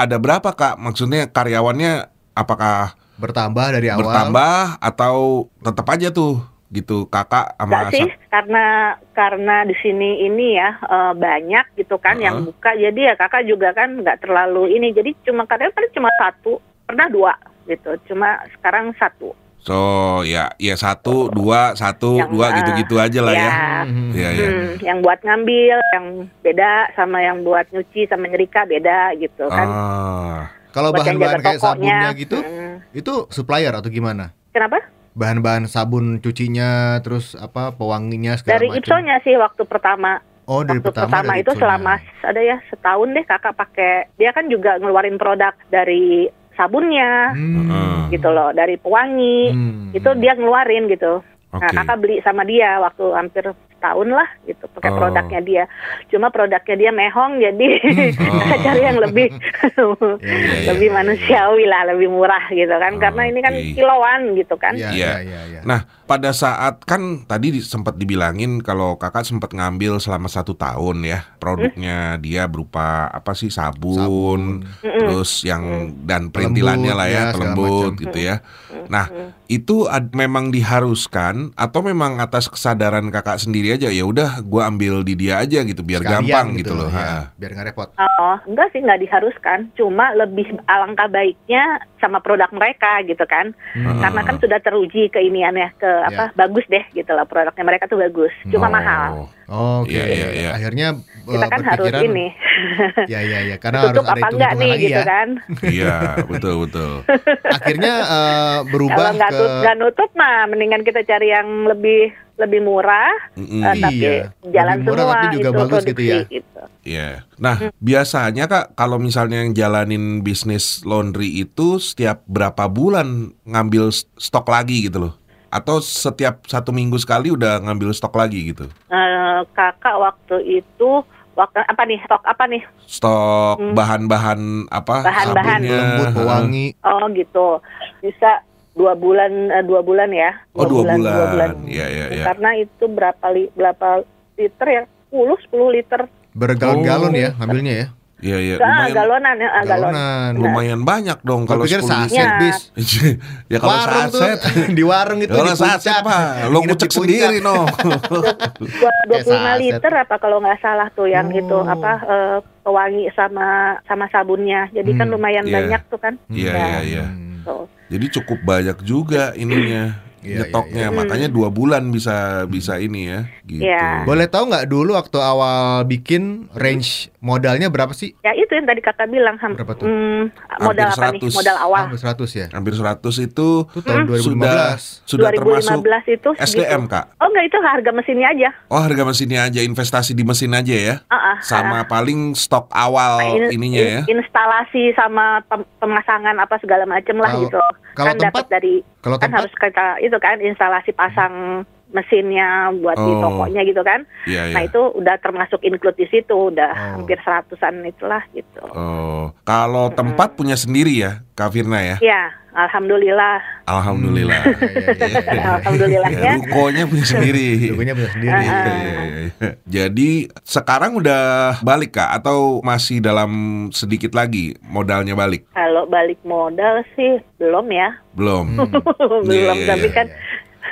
ada 0.00 0.16
berapa 0.16 0.48
Kak? 0.56 0.80
Maksudnya 0.80 1.28
karyawannya 1.28 2.08
apakah 2.32 2.96
Bertambah 3.20 3.66
dari 3.76 3.92
awal 3.92 4.00
bertambah 4.00 4.80
atau 4.80 5.44
tetap 5.60 5.86
aja 5.92 6.08
tuh 6.08 6.40
gitu 6.72 7.04
kakak 7.10 7.52
sama 7.58 7.68
Enggak 7.68 7.92
sih, 7.92 8.10
karena 8.30 8.96
karena 9.12 9.56
di 9.66 9.76
sini 9.82 10.24
ini 10.24 10.56
ya 10.56 10.78
eh, 10.80 11.12
banyak 11.18 11.76
gitu 11.76 12.00
kan 12.00 12.16
yang 12.16 12.40
Heeh. 12.40 12.46
buka, 12.48 12.70
jadi 12.78 13.00
ya 13.12 13.14
kakak 13.20 13.44
juga 13.44 13.76
kan 13.76 14.00
nggak 14.00 14.24
terlalu 14.24 14.78
ini, 14.78 14.94
jadi 14.94 15.12
cuma 15.26 15.44
kadang 15.44 15.74
paling 15.74 15.92
cuma 15.92 16.08
satu, 16.16 16.62
pernah 16.88 17.10
dua 17.10 17.34
gitu, 17.68 17.92
cuma 18.08 18.40
sekarang 18.56 18.94
satu. 18.96 19.34
So 19.60 19.80
ya 20.24 20.56
ya 20.56 20.72
satu 20.72 21.28
dua 21.28 21.76
satu 21.76 22.16
Yang, 22.16 22.30
dua 22.32 22.46
eh, 22.48 22.52
gitu-gitu 22.60 22.94
aja 22.96 23.20
lah 23.20 23.34
ya. 23.36 23.50
Mhm. 23.84 24.10
Iya 24.16 24.28
ya. 24.32 24.48
Hmm, 24.48 24.70
yang 24.80 24.98
buat 25.04 25.20
ngambil, 25.20 25.76
yang 25.92 26.06
beda 26.40 26.72
sama 26.96 27.20
yang 27.20 27.44
buat 27.44 27.68
nyuci 27.68 28.08
sama 28.08 28.24
nyerika 28.24 28.64
beda 28.64 29.12
gitu 29.20 29.44
kan. 29.52 29.68
Ah. 29.68 30.40
Kalau 30.70 30.94
bahan-bahan 30.94 31.42
kayak 31.42 31.58
tokonya. 31.60 31.76
sabunnya 31.76 32.10
gitu 32.16 32.38
Hmm. 32.40 32.76
Itu 32.96 33.26
supplier 33.28 33.74
atau 33.74 33.90
gimana? 33.92 34.32
Kenapa? 34.54 34.80
Bahan-bahan 35.14 35.66
sabun 35.66 36.22
cucinya 36.22 37.02
Terus 37.02 37.34
apa 37.34 37.74
pewanginya 37.74 38.38
segala 38.38 38.56
Dari 38.56 38.68
macam 38.70 38.78
Ipsonya 38.80 39.16
sih 39.26 39.34
waktu 39.36 39.62
pertama. 39.66 40.22
Oh 40.48 40.64
dari 40.66 40.80
waktu 40.80 40.90
pertama, 40.90 41.36
dari 41.36 41.42
itu 41.44 41.52
Ipsonya. 41.52 41.60
selama 41.62 41.92
ada 42.24 42.40
ya 42.40 42.56
setahun 42.72 43.08
deh 43.12 43.24
kakak 43.28 43.54
pakai. 43.54 43.94
Dia 44.16 44.30
kan 44.32 44.48
juga 44.48 44.80
ngeluarin 44.80 45.18
produk 45.20 45.52
dari 45.68 46.30
sabunnya. 46.56 47.34
Hmm. 47.34 47.99
Gitu 48.10 48.28
loh 48.28 48.50
dari 48.50 48.74
pewangi 48.74 49.38
Hmm. 49.50 49.94
itu 49.94 50.10
dia 50.18 50.34
ngeluarin 50.34 50.86
gitu 50.86 51.22
Oke. 51.50 51.62
nah 51.62 51.70
kakak 51.72 51.98
beli 51.98 52.18
sama 52.20 52.42
dia 52.42 52.78
waktu 52.78 53.04
hampir 53.10 53.44
setahun 53.80 54.08
lah 54.10 54.28
gitu 54.44 54.68
pakai 54.70 54.90
Oh. 54.90 54.98
produknya 54.98 55.40
dia 55.40 55.64
cuma 56.06 56.28
produknya 56.28 56.76
dia 56.76 56.90
mehong 56.92 57.40
jadi 57.40 57.68
Oh. 58.20 58.60
cari 58.60 58.82
yang 58.84 59.00
lebih 59.00 59.32
Ya, 59.32 59.88
ya, 60.20 60.36
ya, 60.60 60.68
lebih 60.68 60.84
ya, 60.84 60.92
ya. 60.92 60.98
manusiawi 60.98 61.64
lah 61.64 61.82
lebih 61.88 62.08
murah 62.08 62.44
gitu 62.50 62.70
kan 62.70 62.92
Oh, 62.92 63.00
karena 63.00 63.22
ini 63.24 63.40
kan 63.40 63.54
kiloan 63.72 64.20
gitu 64.34 64.54
kan 64.54 64.76
Iya, 64.76 64.90
Iya. 64.90 64.92
iya, 64.92 65.12
iya, 65.22 65.40
iya. 65.48 65.60
Nah, 65.62 65.80
pada 66.04 66.30
saat 66.30 66.82
kan 66.82 67.00
tadi 67.24 67.50
di- 67.50 67.62
sempat 67.62 67.94
dibilangin 67.94 68.60
kalau 68.60 68.94
kakak 68.94 69.22
sempat 69.22 69.50
ngambil 69.50 69.96
selama 69.96 70.26
satu 70.26 70.52
tahun 70.52 71.00
ya 71.02 71.24
produknya 71.36 72.18
dia 72.18 72.44
berupa 72.44 72.80
apa 73.06 73.32
sih 73.32 73.48
sabun, 73.48 73.96
Sabun. 73.96 74.42
terus 74.82 75.40
yang 75.42 75.62
dan 76.02 76.28
perintilannya 76.28 76.92
lah 76.92 77.06
ya, 77.06 77.22
ya, 77.22 77.32
pelembut 77.32 77.96
gitu 77.96 78.18
ya. 78.20 78.42
Nah, 78.86 79.06
itu 79.50 79.90
ad- 79.90 80.14
memang 80.14 80.54
diharuskan 80.54 81.50
atau 81.54 81.82
memang 81.82 82.22
atas 82.22 82.46
kesadaran 82.46 83.10
kakak 83.10 83.36
sendiri 83.36 83.74
aja 83.74 83.90
ya 83.90 84.06
udah 84.06 84.38
gua 84.40 84.70
ambil 84.70 85.02
di 85.02 85.18
dia 85.18 85.42
aja 85.42 85.60
gitu 85.60 85.82
biar 85.82 86.06
Sekalian 86.06 86.22
gampang 86.22 86.46
gitu, 86.54 86.78
loh. 86.78 86.86
ya, 86.86 87.26
ha. 87.26 87.34
biar 87.34 87.50
nggak 87.52 87.66
repot. 87.66 87.88
Oh, 87.98 88.36
enggak 88.46 88.70
sih, 88.70 88.78
nggak 88.78 89.02
diharuskan. 89.02 89.74
Cuma 89.74 90.14
lebih 90.14 90.46
alangkah 90.64 91.10
baiknya 91.10 91.66
sama 91.98 92.22
produk 92.22 92.46
mereka 92.54 93.02
gitu 93.02 93.26
kan. 93.26 93.50
Hmm. 93.74 93.98
Karena 93.98 94.22
kan 94.22 94.38
sudah 94.38 94.62
teruji 94.62 95.10
keiniannya 95.10 95.74
ke 95.74 95.90
apa 96.06 96.30
bagus 96.32 96.62
deh 96.66 96.86
gitu 96.92 97.10
lah 97.10 97.26
produknya 97.26 97.66
mereka 97.66 97.90
tuh 97.90 97.98
bagus. 97.98 98.30
Cuma 98.46 98.70
Oh, 98.70 98.72
mahal. 98.72 99.10
Oke. 99.50 99.90
Iya, 99.90 100.04
iya, 100.06 100.28
iya. 100.30 100.48
Akhirnya 100.54 100.88
Kita 101.26 101.46
eh, 101.46 101.50
kan 101.50 101.60
harus 101.66 101.90
ini 101.90 102.26
Ya 103.12 103.20
ya 103.22 103.38
ya 103.50 103.56
karena 103.58 103.78
harus 103.82 103.98
tutup 103.98 104.06
ada 104.06 104.14
apa 104.14 104.26
enggak 104.30 104.52
hitung-hitungan 104.54 104.62
nih 104.62 104.70
lagi 104.70 104.86
gitu 104.86 105.00
ya. 105.00 105.04
kan. 105.04 105.28
Iya, 105.66 105.96
betul 106.30 106.54
betul. 106.66 106.92
Akhirnya 107.58 107.92
eh, 108.06 108.58
berubah 108.70 108.94
Kalau 108.94 109.18
nggak 109.18 109.30
ke 109.34 109.46
nggak 109.60 109.76
nutup 109.82 110.10
mah 110.14 110.38
mendingan 110.46 110.82
kita 110.86 111.00
cari 111.02 111.28
yang 111.34 111.48
lebih 111.66 112.14
lebih 112.40 112.64
murah, 112.64 113.12
Mm-mm. 113.36 113.60
eh, 113.60 113.74
tapi 113.76 114.00
Iya, 114.00 114.32
jalan 114.48 114.76
lebih 114.80 114.86
murah 114.88 115.04
semua 115.04 115.12
tapi 115.20 115.26
juga 115.36 115.48
itu 115.52 115.58
bagus 115.60 115.82
gitu 115.84 116.02
ya. 116.02 116.20
gitu. 116.24 116.60
Iya. 116.80 117.08
Nah, 117.36 117.56
biasanya 117.76 118.44
Kak, 118.48 118.66
kalau 118.72 118.96
misalnya 118.96 119.44
yang 119.44 119.52
jalanin 119.52 120.24
bisnis 120.24 120.80
laundry 120.88 121.28
itu 121.44 121.76
setiap 121.76 122.24
berapa 122.24 122.64
bulan 122.72 123.36
ngambil 123.44 123.92
stok 124.16 124.48
lagi 124.48 124.88
gitu 124.88 125.04
loh? 125.04 125.19
Atau 125.50 125.78
setiap 125.78 126.46
satu 126.46 126.70
minggu 126.70 126.94
sekali 126.94 127.28
udah 127.28 127.58
ngambil 127.60 127.90
stok 127.90 128.14
lagi 128.14 128.54
gitu? 128.54 128.70
Eh, 128.86 129.38
kakak 129.50 129.98
waktu 129.98 130.62
itu 130.62 131.02
waktu 131.34 131.58
apa 131.60 131.82
nih 131.84 131.98
stok 132.00 132.22
apa 132.22 132.44
nih? 132.46 132.62
Stok 132.80 133.58
Hmm. 133.58 133.74
bahan-bahan 133.74 134.40
apa? 134.68 135.02
Bahan-bahan. 135.02 135.60
lembut 135.60 136.08
pewangi. 136.12 136.66
Oh 136.80 137.02
gitu, 137.10 137.58
bisa 137.98 138.46
dua 138.72 138.94
bulan 138.94 139.50
eh, 139.50 139.64
dua 139.66 139.82
bulan 139.82 140.08
ya? 140.08 140.30
Oh, 140.54 140.64
dua 140.64 140.86
bulan. 140.86 141.66
Iya, 141.66 141.86
iya, 141.88 142.06
iya. 142.12 142.24
Karena 142.24 142.54
itu 142.54 142.86
berapa 142.86 143.26
li, 143.28 143.50
berapa 143.50 144.06
liter 144.36 144.66
ya? 144.66 144.82
10 145.10 145.34
10 145.44 145.74
liter. 145.74 146.00
Bergalon-galon 146.30 147.10
Oh. 147.10 147.18
ya 147.18 147.28
ngambilnya 147.34 147.74
ya. 147.74 147.86
Iya, 148.20 148.36
iya. 148.38 148.54
Ah, 148.54 148.64
Lumayan, 148.84 148.92
galonan 148.94 149.34
ya, 149.34 149.48
ah, 149.48 149.62
galon. 149.62 149.90
Galonan. 149.90 150.30
lumayan 150.36 150.80
banyak 150.82 151.18
dong 151.20 151.42
Kalau 151.44 151.64
pikir 151.64 151.80
10 151.80 151.88
saset 151.88 152.20
liter. 152.20 152.36
bis. 152.38 152.58
ya 153.52 153.56
kalau 153.58 153.72
warung 153.74 154.08
saset. 154.10 154.38
tuh 154.38 154.52
di 154.76 154.82
warung 154.82 155.18
itu 155.18 155.32
Kalau 155.32 155.46
di 155.46 155.56
saset. 155.56 156.00
Pak, 156.00 156.20
lo 156.46 156.58
ngucek 156.60 156.90
sendiri 156.90 157.36
no. 157.38 157.64
Dua- 158.10 158.92
25 159.08 159.24
saset. 159.24 159.56
liter 159.58 159.92
apa 159.94 160.14
kalau 160.16 160.36
nggak 160.38 160.58
salah 160.58 160.88
tuh 160.90 161.06
yang 161.06 161.26
Oh. 161.26 161.38
itu 161.38 161.56
apa 161.58 161.92
eh, 162.02 162.36
pewangi 162.60 163.08
sama 163.10 163.48
sama 163.82 164.04
sabunnya. 164.06 164.68
Jadi 164.70 164.90
kan 164.92 165.06
Hmm, 165.06 165.14
lumayan 165.14 165.44
iya. 165.44 165.54
banyak 165.56 165.82
tuh 165.86 165.96
kan. 165.96 166.14
Iya, 166.26 166.50
Ya. 166.50 166.60
iya, 166.60 166.80
iya. 166.82 167.04
Hmm. 167.06 167.40
Tuh. 167.40 167.64
Jadi 167.88 168.06
cukup 168.12 168.38
banyak 168.40 168.76
juga 168.80 169.32
ininya 169.32 169.96
Iya, 170.20 170.44
nyetoknya, 170.44 170.76
iya, 170.78 170.86
iya. 170.86 170.94
makanya 170.94 171.28
dua 171.28 171.48
bulan 171.48 171.88
bisa 171.88 172.16
bisa 172.44 172.76
ini 172.76 173.08
ya. 173.08 173.20
Gitu. 173.42 173.64
Iya. 173.64 174.04
Boleh 174.04 174.26
tahu 174.26 174.46
nggak 174.46 174.66
dulu 174.66 174.92
waktu 174.92 175.16
awal 175.16 175.58
bikin 175.82 176.22
range 176.52 177.08
modalnya 177.18 177.66
berapa 177.66 177.90
sih? 177.90 178.12
Ya 178.20 178.32
itu 178.32 178.48
yang 178.50 178.64
tadi 178.64 178.80
kakak 178.80 179.08
bilang 179.08 179.36
ham- 179.36 179.56
Berapa 179.56 179.72
tuh? 179.74 179.84
hmm, 179.84 180.22
modal 180.60 180.88
apa 180.88 181.06
nih? 181.10 181.20
100. 181.24 181.32
Modal 181.34 181.56
awal. 181.58 181.80
Hampir 181.86 181.98
100 181.98 182.30
ya. 182.30 182.46
Hampir 182.50 182.72
100 182.74 182.92
itu 183.18 183.48
Itu 183.64 183.80
tahun 183.80 184.04
sudah 184.14 184.52
2015. 184.76 185.08
sudah 185.08 185.28
termasuk 185.30 185.80
2015 185.80 186.04
itu 186.10 186.28
segitu. 186.30 186.60
SDM 186.60 186.82
kak. 186.86 187.04
Oh 187.16 187.26
enggak 187.26 187.44
itu 187.46 187.58
harga 187.58 187.90
mesinnya 187.90 188.28
aja. 188.28 188.48
Oh 188.68 188.78
harga 188.78 189.02
mesinnya 189.02 189.40
aja 189.42 189.60
investasi 189.62 190.12
di 190.12 190.22
mesin 190.22 190.52
aja 190.52 190.74
ya. 190.74 190.94
Ah, 191.06 191.16
ah, 191.32 191.36
Sama 191.40 191.80
ah. 191.80 191.82
paling 191.84 192.32
stok 192.34 192.68
awal 192.70 193.18
Nah, 193.18 193.48
in- 193.48 193.56
ininya 193.56 193.80
ya. 193.80 194.00
in- 194.04 194.20
Instalasi 194.20 194.92
sama 194.92 195.40
pem- 195.42 195.66
pemasangan 195.76 196.36
apa 196.36 196.60
segala 196.60 196.84
macam 196.84 197.16
lah 197.16 197.32
Kalau- 197.32 197.42
gitu. 197.46 197.60
Kalau 197.96 198.12
kan 198.12 198.16
tempat? 198.18 198.32
dapat 198.32 198.44
dari 198.50 198.74
Kalau 199.00 199.16
kan 199.16 199.30
tempat 199.30 199.38
harus 199.42 199.52
kita 199.56 199.86
itu 200.04 200.16
kan 200.20 200.36
instalasi 200.38 200.90
pasang 200.94 201.64
mesinnya 201.90 202.70
buat 202.78 202.96
di 202.96 203.12
Oh. 203.12 203.20
tokonya 203.20 203.62
gitu 203.62 203.82
kan. 203.82 204.06
Iya 204.24 204.50
Nah 204.50 204.62
iya. 204.62 204.68
itu 204.70 204.80
udah 204.94 205.16
termasuk 205.18 205.60
include 205.60 205.98
di 205.98 206.06
situ, 206.06 206.50
udah 206.50 206.70
Oh. 206.70 206.90
hampir 207.02 207.18
seratusan 207.20 207.82
itulah 207.82 208.22
gitu. 208.30 208.62
Oh, 208.70 209.34
kalau 209.42 209.90
tempat 209.90 210.34
punya 210.34 210.54
sendiri 210.54 210.94
ya, 210.94 211.22
Kak 211.34 211.50
Firna 211.50 211.82
ya. 211.82 211.96
Ya, 211.98 212.22
alhamdulillah. 212.54 213.38
Alhamdulillah. 213.66 214.42
Iya, 214.50 215.06
iya, 215.06 215.20
iya. 215.22 215.48
Alhamdulillahnya. 215.58 216.20
Ya, 216.22 216.32
rukonya 216.36 216.82
punya 216.86 217.06
sendiri. 217.06 217.48
Logonya 217.70 217.92
punya 217.94 218.10
sendiri. 218.10 218.34
Iya, 218.34 218.58
iya, 218.66 219.00
iya. 219.06 219.50
Jadi 219.66 220.10
sekarang 220.42 220.98
udah 220.98 221.22
balik 221.62 221.94
kak 221.94 222.10
atau 222.20 222.60
masih 222.60 222.98
dalam 222.98 223.30
sedikit 223.70 224.12
lagi 224.12 224.58
modalnya 224.60 225.14
balik? 225.14 225.46
Kalau 225.54 225.86
balik 225.86 226.18
modal 226.22 226.82
sih 226.94 227.18
belum 227.38 227.66
ya. 227.70 227.94
Belum. 228.12 228.46
Hmm. 228.58 228.70
belum, 229.28 229.56
iya, 229.56 229.70
tapi 229.70 229.88
iya, 229.88 229.96
kan 229.96 230.06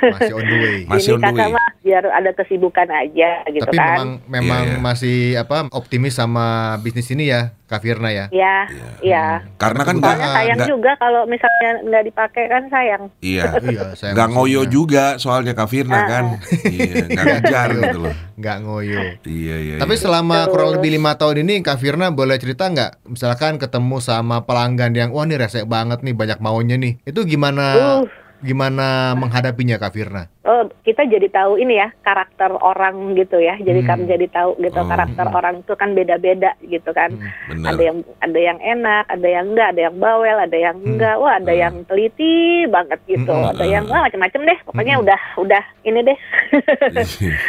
Masih 0.01 0.33
on 0.33 0.43
the 0.43 0.57
way. 0.57 0.77
Masih 0.85 1.09
on 1.13 1.21
the 1.21 1.31
way. 1.31 1.49
mah 1.49 1.67
biar 1.79 2.03
ada 2.05 2.31
kesibukan 2.31 2.87
aja 2.87 3.29
gitu 3.47 3.65
Tapi 3.65 3.75
kan. 3.75 3.87
memang 3.89 4.09
memang 4.27 4.61
Iya, 4.61 4.71
iya. 4.71 4.79
masih 4.79 5.17
apa 5.37 5.57
optimis 5.69 6.13
sama 6.13 6.45
bisnis 6.77 7.07
ini 7.07 7.27
ya, 7.27 7.55
Kak 7.63 7.79
Firna 7.79 8.09
ya. 8.09 8.27
Ya, 8.29 8.65
Iya. 8.65 8.89
iya. 9.01 9.23
Karena 9.55 9.81
kan 9.81 9.95
Soalnya 9.97 10.27
sayang 10.29 10.57
nggak- 10.57 10.69
juga 10.69 10.91
kalau 10.95 11.21
misalnya 11.25 11.71
nggak 11.81 12.03
dipakai 12.05 12.43
kan 12.45 12.63
sayang. 12.67 13.03
Iya. 13.19 13.43
Iya, 13.69 13.83
saya 13.93 14.11
Nggak 14.11 14.29
ngoyo 14.29 14.59
maksudnya. 14.59 14.73
juga 14.73 15.03
soalnya 15.15 15.53
Kak 15.53 15.67
Firna 15.67 15.99
kan. 16.03 16.25
Iya, 16.69 16.95
nggak 17.07 17.25
ngejar 17.29 17.69
gitu 17.75 17.97
loh. 18.01 18.13
Nggak 18.35 18.57
ngoyo. 18.61 18.99
Iya, 19.23 19.55
iya. 19.57 19.75
Tapi 19.77 19.93
iya. 19.93 20.01
selama 20.01 20.37
Terus. 20.41 20.51
kurang 20.51 20.69
lebih 20.73 20.89
lima 20.91 21.11
tahun 21.13 21.37
ini 21.41 21.53
Kak 21.59 21.77
Firna 21.77 22.09
boleh 22.09 22.35
cerita 22.35 22.65
nggak 22.65 22.91
misalkan 23.07 23.55
ketemu 23.55 23.97
sama 23.99 24.41
pelanggan 24.41 24.91
yang 24.91 25.09
wah 25.09 25.21
ini 25.21 25.35
resek 25.35 25.65
banget 25.65 26.01
nih 26.01 26.13
banyak 26.13 26.39
maunya 26.39 26.75
nih 26.75 26.99
itu 27.01 27.19
gimana 27.23 27.65
Uh. 27.71 28.03
Gimana 28.39 29.13
menghadapinya 29.13 29.75
Kak 29.75 29.91
Firna? 29.91 30.27
Oh, 30.43 30.65
kita 30.81 31.05
jadi 31.05 31.29
tahu 31.29 31.59
ini 31.59 31.77
ya 31.77 31.93
karakter 32.01 32.49
orang 32.55 33.13
gitu 33.13 33.37
ya. 33.37 33.59
Jadi 33.59 33.83
Hmm. 33.83 33.89
kami 33.89 34.03
jadi 34.09 34.27
tahu 34.27 34.57
gitu 34.57 34.79
Oh. 34.81 34.87
karakter 34.87 35.25
orang 35.29 35.61
itu 35.61 35.73
kan 35.75 35.93
beda-beda 35.93 36.57
gitu 36.63 36.89
kan. 36.89 37.13
Hmm. 37.13 37.63
Ada 37.63 37.81
yang 37.83 37.97
ada 38.19 38.39
yang 38.39 38.57
enak, 38.57 39.05
ada 39.05 39.27
yang 39.27 39.45
enggak, 39.53 39.67
ada 39.71 39.81
yang 39.85 39.95
bawel, 39.99 40.37
ada 40.39 40.57
yang 40.57 40.77
Hmm. 40.79 40.87
enggak. 40.95 41.15
Wah, 41.19 41.33
ada 41.37 41.53
Hmm. 41.53 41.61
yang 41.61 41.75
teliti 41.85 42.35
banget 42.65 42.99
gitu. 43.05 43.29
Hmm. 43.29 43.51
Ada 43.53 43.65
yang 43.65 43.83
wah 43.85 44.01
macam-macam 44.01 44.41
deh. 44.41 44.59
Pokoknya 44.65 44.95
Hmm. 44.97 45.03
udah 45.05 45.21
udah 45.37 45.63
ini 45.83 45.99
deh. 46.01 46.17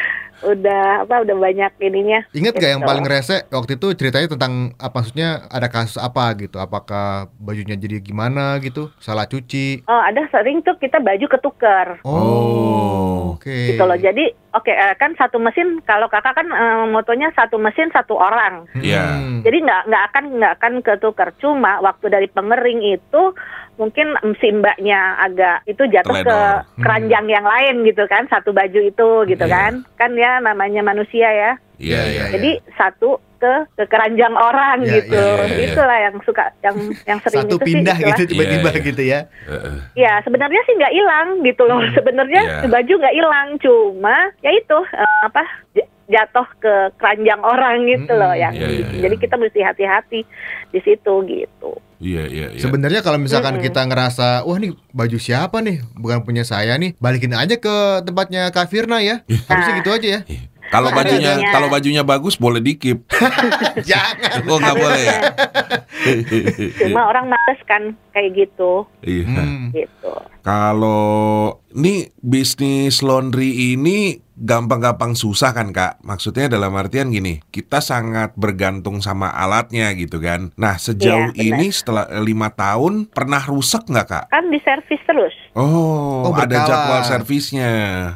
udah 0.42 1.04
apa 1.04 1.24
udah 1.24 1.36
banyak 1.36 1.72
ininya. 1.80 2.20
Ingat 2.32 2.54
gak 2.56 2.70
yang 2.70 2.82
Gitu. 2.82 2.90
paling 2.90 3.06
rese 3.06 3.36
waktu 3.50 3.76
itu 3.76 3.86
ceritanya 3.96 4.28
tentang 4.32 4.52
apa 4.76 5.00
maksudnya 5.00 5.48
ada 5.48 5.68
kasus 5.68 5.96
apa 5.96 6.32
gitu? 6.36 6.60
Apakah 6.60 7.28
bajunya 7.40 7.74
jadi 7.74 7.98
gimana 7.98 8.60
gitu? 8.60 8.92
Salah 9.00 9.24
cuci? 9.24 9.84
Oh, 9.88 10.02
ada 10.04 10.24
sering 10.28 10.60
tuh 10.60 10.76
kita 10.76 11.00
baju 11.00 11.26
ketukar. 11.26 12.00
Oh. 12.04 13.34
oke. 13.36 13.48
Gitu 13.48 13.82
loh. 13.82 13.96
Jadi 13.96 14.28
oke 14.52 14.68
eh, 14.68 14.94
kan 15.00 15.16
satu 15.16 15.40
mesin 15.40 15.80
kalau 15.84 16.06
kakak 16.12 16.36
kan 16.36 16.46
eh, 16.46 16.84
motonya 16.88 17.32
satu 17.32 17.56
mesin 17.56 17.88
satu 17.90 18.16
orang. 18.16 18.68
Iya. 18.76 19.16
Hmm. 19.16 19.40
Jadi 19.40 19.56
nggak 19.64 19.82
nggak 19.88 20.04
akan 20.12 20.24
nggak 20.36 20.52
akan 20.60 20.72
ketukar. 20.84 21.28
Cuma 21.40 21.80
waktu 21.80 22.06
dari 22.12 22.28
pengering 22.28 22.84
itu 22.84 23.22
mungkin 23.76 24.06
si 24.36 24.50
mbaknya 24.50 24.98
agak 25.18 25.62
itu 25.64 25.82
jatuh 25.86 26.16
ke 26.16 26.24
Teledor. 26.24 26.64
keranjang 26.78 27.26
yang 27.26 27.44
lain 27.44 27.74
gitu 27.82 28.04
kan 28.06 28.26
satu 28.26 28.50
baju 28.50 28.80
itu 28.80 29.08
gitu 29.26 29.44
Iya. 29.44 29.52
kan 29.52 29.72
kan 29.94 30.10
ya 30.14 30.38
namanya 30.38 30.80
manusia 30.80 31.28
ya. 31.28 31.52
Iya, 31.80 32.00
iya. 32.06 32.24
Jadi 32.30 32.50
satu 32.76 33.16
ke 33.40 33.52
ke 33.72 33.88
keranjang 33.88 34.36
orang 34.36 34.84
Iya, 34.84 35.00
gitu. 35.00 35.16
iya, 35.16 35.48
iya, 35.48 35.56
iya. 35.56 35.66
Itulah 35.72 35.98
yang 35.98 36.16
suka 36.20 36.44
yang 36.60 36.76
yang 37.08 37.18
sering 37.24 37.40
Satu 37.40 37.56
itu 37.56 37.64
pindah 37.64 37.96
sih 37.96 38.04
gitu 38.04 38.22
tiba-tiba 38.28 38.68
Iya, 38.68 38.76
iya. 38.76 38.84
gitu 38.84 39.02
ya. 39.02 39.20
Heeh. 39.48 39.76
Ya 39.96 40.12
sebenarnya 40.20 40.60
sih 40.60 40.74
nggak 40.76 40.92
hilang 40.92 41.28
gitu 41.40 41.62
loh. 41.64 41.80
Sebenarnya 41.96 42.42
Iya. 42.44 42.68
baju 42.68 42.92
nggak 43.00 43.16
hilang, 43.16 43.48
cuma 43.58 44.16
ya 44.40 44.50
itu 44.52 44.76
eh, 44.92 45.18
apa 45.24 45.42
jatuh 46.04 46.46
ke 46.58 46.74
keranjang 46.98 47.40
orang 47.40 47.86
gitu 47.86 48.12
loh 48.12 48.28
Mm-mm. 48.28 48.42
yang. 48.44 48.52
Iya, 48.52 48.68
iya, 48.68 48.86
iya. 48.92 49.00
Jadi 49.08 49.14
kita 49.16 49.40
mesti 49.40 49.60
hati-hati 49.62 50.20
di 50.68 50.80
situ 50.84 51.14
gitu. 51.24 51.72
Iya, 52.00 52.24
iya, 52.24 52.46
iya. 52.50 52.60
Sebenarnya 52.60 53.00
kalau 53.00 53.16
misalkan 53.16 53.54
Mm-mm. 53.54 53.66
kita 53.66 53.84
ngerasa 53.84 54.42
wah 54.42 54.56
nih 54.56 54.72
baju 54.90 55.16
siapa 55.16 55.60
nih 55.60 55.84
bukan 55.92 56.24
punya 56.24 56.42
saya 56.42 56.74
nih 56.74 56.96
balikin 56.96 57.30
aja 57.32 57.54
ke 57.54 57.76
tempatnya 58.02 58.48
Kak 58.48 58.66
Firna 58.66 58.98
ya. 58.98 59.20
Harusnya 59.46 59.70
Nah. 59.70 59.78
gitu 59.78 59.90
aja 59.90 60.08
ya. 60.10 60.20
Iya. 60.24 60.42
Kalau 60.70 60.86
Ada 60.86 60.96
bajunya 60.96 61.32
kalau 61.50 61.68
bajunya 61.68 62.02
bagus 62.02 62.38
boleh 62.38 62.58
dikip. 62.58 63.02
Jangan. 63.90 64.46
Oh 64.46 64.56
nggak 64.56 64.76
boleh 64.76 65.02
ya. 65.02 65.20
Cuma 66.78 67.04
orang 67.04 67.26
males 67.26 67.60
kan 67.66 67.82
kayak 68.10 68.30
gitu, 68.38 68.86
Iya. 69.02 69.26
Hmm. 69.26 69.74
gitu. 69.74 70.12
Kalau 70.40 71.60
nih 71.70 72.10
bisnis 72.18 73.04
laundry 73.04 73.76
ini 73.76 74.18
gampang-gampang 74.40 75.12
susah 75.12 75.52
kan 75.52 75.68
kak? 75.70 76.00
Maksudnya 76.00 76.48
dalam 76.48 76.72
artian 76.72 77.12
gini, 77.12 77.44
kita 77.52 77.84
sangat 77.84 78.32
bergantung 78.34 79.04
sama 79.04 79.28
alatnya 79.28 79.92
gitu 79.92 80.16
kan. 80.18 80.48
Nah 80.56 80.80
sejauh 80.80 81.36
benar. 81.36 81.44
ini 81.60 81.68
setelah 81.68 82.08
eh, 82.08 82.24
lima 82.24 82.48
tahun 82.48 83.12
pernah 83.12 83.44
rusak 83.44 83.84
nggak 83.84 84.06
kak? 84.08 84.24
Kan 84.32 84.48
diservis 84.48 85.00
terus. 85.04 85.36
Oh, 85.52 86.30
Oh, 86.30 86.32
ada 86.36 86.62
jadwal 86.62 87.02
servisnya. 87.02 87.72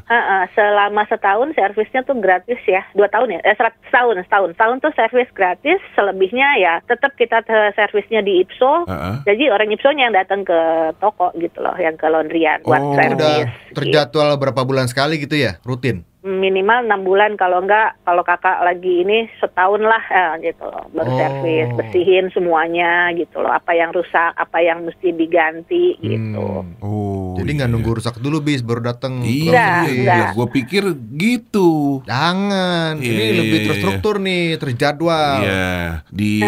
Heeh, 0.07 0.43
selama 0.54 1.02
setahun 1.11 1.50
servisnya 1.52 2.07
tuh 2.07 2.16
gratis 2.23 2.61
ya, 2.64 2.87
dua 2.95 3.11
tahun 3.11 3.37
ya, 3.37 3.40
eh 3.43 3.57
serat- 3.59 3.81
setahun, 3.90 4.23
setahun, 4.25 4.50
setahun 4.54 4.76
tuh 4.81 4.93
servis 4.95 5.31
gratis. 5.35 5.81
Selebihnya 5.93 6.49
ya 6.62 6.75
tetap 6.87 7.19
kita 7.19 7.43
servisnya 7.75 8.23
di 8.23 8.40
Ipso. 8.40 8.87
Heeh. 8.87 9.16
Jadi 9.28 9.45
orang 9.50 9.69
Ipsonya 9.75 10.09
yang 10.09 10.16
datang 10.16 10.47
ke 10.47 10.61
toko 11.02 11.35
gitu 11.37 11.59
loh, 11.61 11.75
yang 11.76 11.99
ke 11.99 12.07
laundryan 12.14 12.62
buat 12.62 12.78
Oh, 12.78 12.94
servis. 12.94 13.18
Udah 13.18 13.37
gitu. 13.42 13.75
terjadwal 13.75 14.30
berapa 14.38 14.62
bulan 14.62 14.87
sekali 14.87 15.18
gitu 15.18 15.35
ya? 15.35 15.59
Rutin. 15.66 16.06
Minimal 16.25 16.88
enam 16.88 17.04
bulan 17.04 17.37
kalau 17.37 17.61
enggak 17.61 18.00
kalau 18.00 18.25
kakak 18.25 18.57
lagi 18.59 19.04
ini 19.04 19.28
setahun 19.37 19.76
lah 19.78 20.00
eh, 20.09 20.49
gitu 20.49 20.64
loh 20.64 20.88
baru 20.90 21.04
Oh. 21.04 21.19
servis 21.21 21.69
bersihin 21.76 22.33
semuanya 22.33 23.12
gitu 23.12 23.38
loh 23.38 23.52
apa 23.52 23.71
yang 23.71 23.93
rusak 23.93 24.33
apa 24.33 24.57
yang 24.59 24.83
mesti 24.83 25.12
diganti 25.12 26.00
gitu. 26.00 26.64
Hmm. 26.64 26.81
Oh, 26.81 27.37
Jadi 27.37 27.50
nggak 27.54 27.69
iya. 27.69 27.75
nunggu 27.76 28.00
rusak 28.00 28.16
dulu 28.19 28.40
bis 28.40 28.64
baru 28.64 28.81
datang. 28.83 29.21
Iya, 29.21 29.52
Enggak, 29.52 29.85
iya, 29.85 30.00
enggak. 30.00 30.28
gue 30.33 30.47
pikir 30.54 30.85
gitu. 31.12 32.00
Jangan. 32.04 32.97
Iya, 32.97 33.04
Ini 33.04 33.21
iya, 33.23 33.35
lebih 33.37 33.59
iya, 33.61 33.66
terstruktur 33.69 34.14
nih, 34.16 34.45
terjadwal. 34.57 35.38
Iya, 35.38 35.69
di 36.09 36.40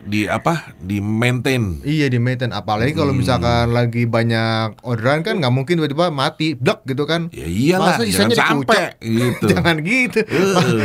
di 0.00 0.20
apa? 0.24 0.78
Di 0.78 1.02
maintain. 1.02 1.82
Iya 1.82 2.06
di 2.06 2.22
maintain 2.22 2.54
apalagi 2.54 2.94
kalau 2.94 3.10
Hmm. 3.10 3.18
misalkan 3.18 3.74
lagi 3.74 4.06
banyak 4.06 4.78
orderan 4.80 5.26
kan 5.26 5.42
nggak 5.42 5.50
mungkin 5.50 5.74
tiba-tiba 5.76 6.14
mati 6.14 6.54
blek 6.54 6.86
gitu 6.86 7.02
kan. 7.02 7.34
Ya 7.34 7.50
iyalah, 7.50 7.98
Masa 7.98 8.06
jangan 8.06 8.30
sisanya 8.30 8.36
sampai? 8.38 8.78
Gitu. 9.24 9.46
Jangan 9.52 9.76
gitu. 9.80 10.20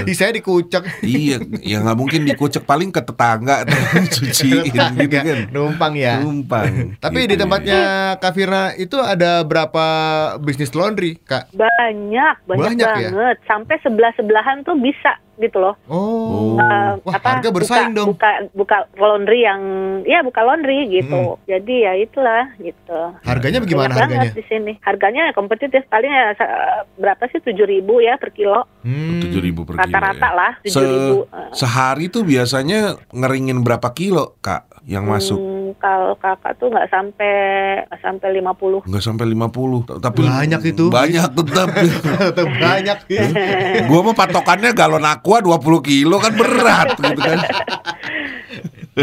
Di 0.04 0.14
saya 0.14 0.32
dikucek. 0.32 0.84
iya, 1.02 1.38
ya 1.60 1.80
nggak 1.80 1.98
mungkin 1.98 2.22
dikucek 2.24 2.64
paling 2.64 2.90
ke 2.90 3.02
tetangga 3.02 3.64
cuciin 4.14 4.72
gitu 4.96 5.18
kan. 5.20 5.40
Numpang 5.52 5.94
ya. 5.96 6.20
Numpang. 6.20 6.96
Tapi 6.98 7.20
Gitu, 7.20 7.36
di 7.36 7.46
tempatnya 7.46 7.82
Kak 8.18 8.32
Firna 8.34 8.74
itu 8.74 8.98
ada 8.98 9.44
berapa 9.44 9.86
bisnis 10.40 10.74
laundry, 10.74 11.20
Kak? 11.22 11.52
Banyak, 11.54 12.36
banyak, 12.48 12.64
Banyak 12.74 12.88
ya? 12.98 13.10
banget. 13.12 13.38
Sampai 13.46 13.76
sebelah-sebelahan 13.84 14.64
tuh 14.64 14.74
bisa 14.80 15.20
gitu 15.40 15.58
loh. 15.58 15.76
Oh. 15.88 16.60
Eh, 16.60 16.92
Wah, 17.02 17.16
harga 17.16 17.50
bersaing 17.50 17.92
buka, 17.92 17.98
dong. 17.98 18.08
Buka, 18.14 18.30
buka 18.52 18.78
laundry 18.96 19.42
yang, 19.42 19.62
ya 20.04 20.20
buka 20.20 20.44
laundry 20.44 20.86
gitu. 20.86 21.40
Jadi 21.44 21.76
ya 21.82 21.96
itulah 21.96 22.52
gitu. 22.58 23.00
Harganya 23.24 23.60
Banyak 23.60 23.66
bagaimana 23.66 23.94
harganya? 23.96 24.20
banget 24.28 24.36
di 24.36 24.44
sini. 24.46 24.74
Harganya 24.80 25.24
kompetitif. 25.32 25.88
Paling 25.88 26.12
ya 26.12 26.36
berapa 26.96 27.24
sih? 27.28 27.40
Tujuh 27.40 27.66
ribu 27.66 28.00
ya 28.00 28.16
per 28.16 28.30
kilo. 28.30 28.68
Hmm. 28.84 29.24
Tujuh 29.24 29.40
ribu 29.40 29.64
per 29.64 29.76
kilo. 29.76 29.84
Rata-rata 29.88 30.28
ya. 30.28 30.36
lah 30.36 30.52
Se- 30.62 30.76
tujuh 30.76 30.84
ribu. 30.86 31.16
Eh, 31.26 31.50
Sehari 31.52 32.06
tuh 32.08 32.24
biasanya 32.24 32.80
ngeringin 33.10 33.64
berapa 33.64 33.90
kilo, 33.92 34.36
Kak, 34.40 34.84
yang 34.86 35.08
masuk? 35.08 35.40
Kalau 35.78 36.18
kakak 36.18 36.58
tuh 36.58 36.74
nggak 36.74 36.90
sampai 36.90 37.34
nggak 37.86 38.02
sampai 38.02 38.28
50 38.42 38.90
Nggak 38.90 39.04
sampai 39.04 39.26
50 39.30 40.02
Tapi 40.02 40.22
Banyak 40.26 40.62
itu. 40.66 40.86
Banyak 40.90 41.30
tetap 41.38 41.68
Tetap 42.34 42.50
banyak. 42.50 42.98
Gua 43.86 44.00
mah 44.02 44.16
patokannya 44.18 44.72
galon 44.74 45.06
aqua 45.06 45.38
20 45.46 45.62
kilo 45.86 46.18
kan 46.18 46.34
berat 46.34 46.98
gitu 46.98 47.22
kan 47.22 47.40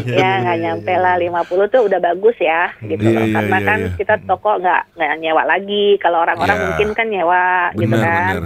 ya 0.04 0.30
nggak 0.42 0.58
nyampe 0.60 0.92
lah 0.94 1.14
50 1.16 1.72
tuh 1.72 1.82
udah 1.86 1.98
bagus 1.98 2.36
ya 2.36 2.62
gitu 2.82 3.02
Iya, 3.02 3.12
loh. 3.12 3.24
iya, 3.24 3.34
karena 3.34 3.56
iya, 3.56 3.66
kan 3.66 3.78
iya. 3.80 3.94
kita 3.94 4.14
toko 4.24 4.50
nggak 4.58 4.82
nggak 4.94 5.12
nyewa 5.18 5.42
lagi. 5.44 5.86
Kalau 5.96 6.18
orang-orang 6.20 6.56
Iya. 6.56 6.66
mungkin 6.66 6.88
kan 6.92 7.06
nyewa 7.06 7.44
gitu 7.72 7.88
Benar 7.88 8.02
kan. 8.02 8.26
benar. 8.26 8.44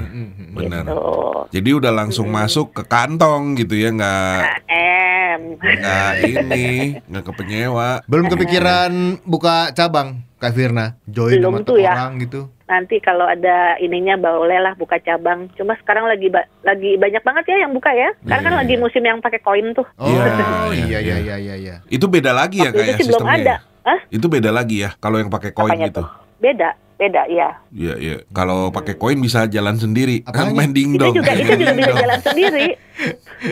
Benar. 0.51 0.83
Gitu. 0.85 1.03
Jadi 1.51 1.71
udah 1.73 1.93
langsung 1.93 2.27
masuk 2.29 2.67
ke 2.73 2.83
kantong 2.85 3.55
gitu 3.55 3.75
ya 3.75 3.91
Nggak 3.91 4.67
M. 4.71 5.41
Nggak 5.57 6.13
ini 6.23 6.67
Nggak 7.07 7.25
ke 7.25 7.33
penyewa. 7.35 7.89
Belum 8.05 8.27
kepikiran 8.27 8.93
buka 9.23 9.71
cabang, 9.73 10.27
Kak 10.37 10.53
Firna? 10.53 10.99
Join 11.07 11.39
Belum 11.39 11.59
sama 11.59 11.67
tuh 11.67 11.77
ya. 11.79 11.95
orang 11.95 12.19
gitu. 12.19 12.51
Nanti 12.71 12.97
kalau 12.97 13.27
ada 13.27 13.57
ininya 13.77 14.15
boleh 14.15 14.57
lah 14.57 14.73
buka 14.73 14.97
cabang 14.97 15.51
cuma 15.53 15.75
sekarang 15.77 16.07
lagi 16.07 16.31
ba- 16.31 16.47
lagi 16.63 16.95
banyak 16.95 17.19
banget 17.19 17.45
ya 17.49 17.67
yang 17.67 17.75
buka 17.75 17.91
ya 17.91 18.15
karena 18.23 18.41
kan 18.41 18.53
Iya, 18.53 18.61
lagi 18.63 18.75
iya. 18.75 18.81
musim 18.81 19.03
yang 19.03 19.19
pakai 19.19 19.41
koin 19.41 19.75
tuh 19.75 19.87
Oh, 19.99 20.71
Iya, 20.71 21.03
iya 21.03 21.17
iya, 21.19 21.37
iya 21.37 21.55
iya. 21.57 21.75
Itu 21.85 22.07
beda 22.07 22.31
lagi 22.31 22.63
ya 22.63 22.71
Waktu 22.71 22.79
itu 22.79 22.87
ya 22.87 22.95
sih 22.95 23.05
belum 23.05 23.19
sistemnya 23.19 23.35
ada. 23.37 23.51
ya? 23.51 23.59
Hah? 23.83 23.99
Itu 24.09 24.27
beda 24.29 24.51
lagi 24.51 24.77
ya 24.81 24.91
Kalau 24.97 25.19
yang 25.19 25.29
pakai 25.29 25.51
koin 25.51 25.67
Apanya 25.69 25.87
gitu 25.89 25.99
tuh? 25.99 26.09
beda 26.39 26.69
beda 27.01 27.25
ya 27.27 27.49
Iya 27.73 27.95
iya 27.97 28.17
Kalau 28.29 28.69
pakai 28.69 28.95
koin 28.95 29.17
bisa 29.17 29.47
jalan 29.47 29.75
sendiri 29.75 30.21
Kan 30.23 30.53
Apanya? 30.53 30.57
main 30.59 30.71
itu 30.71 30.77
dingdong 30.77 31.15
juga 31.15 31.33
itu 31.33 31.53
juga 31.57 31.73
bisa 31.73 31.93
jalan 32.05 32.21
sendiri 32.21 32.67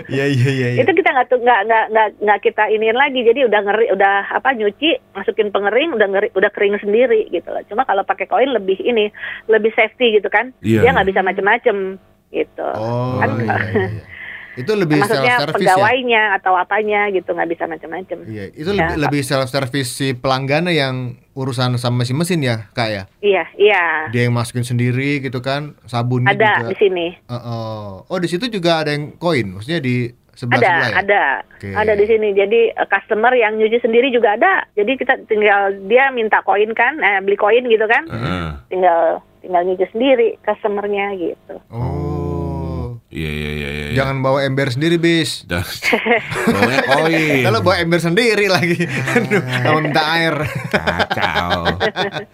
Iya 0.06 0.24
iya 0.28 0.48
iya. 0.50 0.68
iya. 0.70 0.80
itu 0.84 0.92
kita 0.92 1.08
nggak 1.08 1.32
nggak 1.32 1.60
nggak 1.88 2.08
nggak 2.20 2.38
kita 2.42 2.68
iniin 2.68 2.92
lagi 2.94 3.20
jadi 3.22 3.40
udah 3.42 3.60
ngeri 3.62 3.86
udah 3.90 4.14
apa 4.30 4.52
nyuci 4.52 4.88
masukin 5.10 5.48
pengering 5.48 5.88
udah 5.90 6.04
ngeri 6.06 6.28
udah 6.30 6.50
kering 6.50 6.76
sendiri 6.76 7.24
gitu 7.26 7.48
loh 7.48 7.64
cuma 7.64 7.82
kalau 7.82 8.04
pakai 8.04 8.28
koin 8.28 8.50
lebih 8.50 8.76
ini 8.78 9.08
lebih 9.46 9.72
safety 9.72 10.12
gitu 10.12 10.28
kan 10.28 10.52
Iya. 10.60 10.84
dia 10.84 10.92
nggak 10.92 11.08
bisa 11.08 11.20
macem-macem 11.22 11.96
gitu 12.28 12.68
Oh 12.70 13.16
Kan- 13.16 13.40
iya, 13.40 13.56
iya, 13.64 13.86
iya. 13.88 14.02
Itu 14.58 14.74
lebih 14.74 14.98
self 14.98 15.08
maksudnya 15.14 15.36
service 15.38 15.54
ya. 15.54 15.58
pegawainya 15.70 16.22
atau 16.34 16.52
apanya 16.54 17.00
gitu 17.08 17.30
nggak 17.30 17.48
bisa 17.48 17.64
macem-macem 17.64 18.18
Iya, 18.24 18.44
itu 18.52 18.70
Ya, 18.70 18.90
lebih, 18.90 18.94
lebih 19.00 19.22
self 19.22 19.46
service 19.46 19.90
si 19.92 20.12
pelanggannya 20.12 20.74
yang 20.74 20.96
urusan 21.32 21.78
sama 21.78 22.02
si 22.02 22.10
mesin 22.10 22.42
ya, 22.42 22.66
Kak 22.70 22.88
ya. 22.88 23.02
iya 23.20 23.46
iya 23.54 24.10
Dia 24.10 24.26
yang 24.26 24.34
masukin 24.34 24.62
sendiri 24.62 25.20
gitu 25.20 25.38
kan, 25.38 25.78
sabunnya 25.84 26.34
ada 26.34 26.52
juga. 26.60 26.70
di 26.70 26.76
sini 26.76 27.06
Uh, 27.24 27.34
uh. 27.34 27.84
Oh, 28.04 28.18
di 28.18 28.26
situ 28.26 28.48
juga 28.48 28.82
ada 28.82 28.90
yang 28.90 29.14
koin, 29.14 29.54
maksudnya 29.54 29.78
di 29.78 30.10
sebelah 30.32 30.58
ada 30.58 30.66
sebelah 30.68 30.86
ya. 30.88 30.96
ada 30.96 31.22
Oke. 31.52 31.68
ada 31.72 31.92
di 31.94 32.04
sini 32.04 32.28
jadi 32.30 32.60
eh, 32.72 32.86
customer 32.86 33.32
yang 33.32 33.54
nyuci 33.54 33.78
sendiri 33.80 34.06
juga 34.08 34.34
ada 34.34 34.66
jadi 34.72 34.94
kita 34.94 35.26
tinggal 35.26 35.60
dia 35.84 36.10
minta 36.10 36.38
koin 36.40 36.70
kan 36.72 36.94
eh, 36.96 37.18
beli 37.18 37.34
koin 37.34 37.62
gitu 37.64 37.82
kan 37.84 38.06
Heeh. 38.06 38.46
tinggal 38.68 39.18
tinggal 39.38 39.62
nyuci 39.64 39.86
sendiri 39.88 40.38
customernya 40.40 41.06
gitu 41.16 41.58
Oh. 41.68 42.06
Iya 43.08 43.30
iya 43.32 43.50
iya 43.56 43.68
iya. 43.72 43.86
Jangan 43.96 44.20
bawa 44.20 44.44
ember 44.44 44.68
sendiri, 44.68 45.00
bis. 45.00 45.48
Bawanya 46.52 46.84
koin. 46.84 47.40
Kalau 47.40 47.60
bawa 47.64 47.76
ember 47.80 48.00
sendiri 48.04 48.52
lagi, 48.52 48.84
aduh, 49.16 49.40
sama 49.40 49.80
minta 49.80 50.02
air. 50.12 50.36
kacau. 50.68 51.27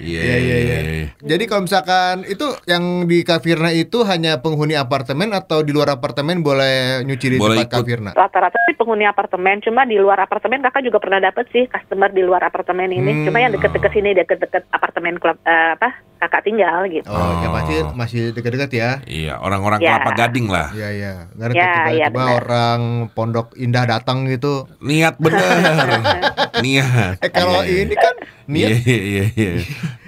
Iya 0.00 0.22
iya 0.22 0.56
iya. 0.56 0.78
iya. 0.80 1.06
Jadi 1.18 1.44
kalau 1.44 1.64
misalkan 1.64 2.22
itu 2.24 2.46
yang 2.64 2.82
di 3.04 3.20
Kafirna 3.20 3.70
itu 3.70 4.02
hanya 4.02 4.38
penghuni 4.38 4.74
apartemen 4.74 5.30
atau 5.30 5.60
di 5.60 5.70
luar 5.70 5.90
apartemen 5.92 6.40
boleh 6.40 7.02
nyuci 7.02 7.26
di 7.28 7.36
Boleh 7.36 7.58
tempat 7.58 7.68
ikut. 7.68 7.78
Kafirna? 7.80 8.10
rata-rata 8.12 8.58
sih 8.64 8.74
penghuni 8.74 9.04
apartemen 9.04 9.58
cuma 9.58 9.82
di 9.82 9.96
luar 9.96 10.18
apartemen 10.20 10.60
kakak 10.60 10.82
juga 10.82 10.98
pernah 10.98 11.20
dapet 11.20 11.48
sih 11.48 11.66
customer 11.66 12.08
di 12.08 12.20
luar 12.20 12.42
apartemen 12.42 12.88
ini 12.88 13.10
Hmm. 13.10 13.24
cuma 13.24 13.38
yang 13.38 13.50
deket-deket 13.50 13.90
sini 13.90 14.10
deket-deket 14.14 14.62
apartemen 14.70 15.16
klub 15.16 15.36
eh, 15.40 15.74
apa 15.74 15.88
kakak 16.18 16.42
tinggal 16.44 16.86
gitu 16.86 17.06
Oh, 17.06 17.32
ya 17.36 17.46
Oh. 17.46 17.52
pasti 17.52 17.74
masih 17.94 18.20
dekat-dekat 18.30 18.70
ya. 18.72 18.90
Iya, 19.04 19.38
orang-orang 19.38 19.78
Ya. 19.78 19.96
kelapa 19.96 20.10
gading 20.16 20.46
lah. 20.46 20.66
Iya 20.72 20.88
iya. 20.92 21.12
Nggak 21.32 21.46
ada 21.46 21.54
Ya, 21.54 21.66
tiba-tiba 21.86 22.18
ya, 22.18 22.34
orang 22.36 22.80
Pondok 23.08 23.46
Indah 23.54 23.84
datang 23.86 24.26
gitu. 24.26 24.66
Niat 24.80 25.14
bener. 25.16 25.40
Niat. 26.64 27.22
Eh 27.22 27.30
kalau 27.30 27.62
Iya, 27.62 27.70
iya. 27.72 27.82
ini 27.84 27.94
kan 27.94 28.14
Iya 28.48 28.68
iya 28.80 29.24
iya. 29.36 29.52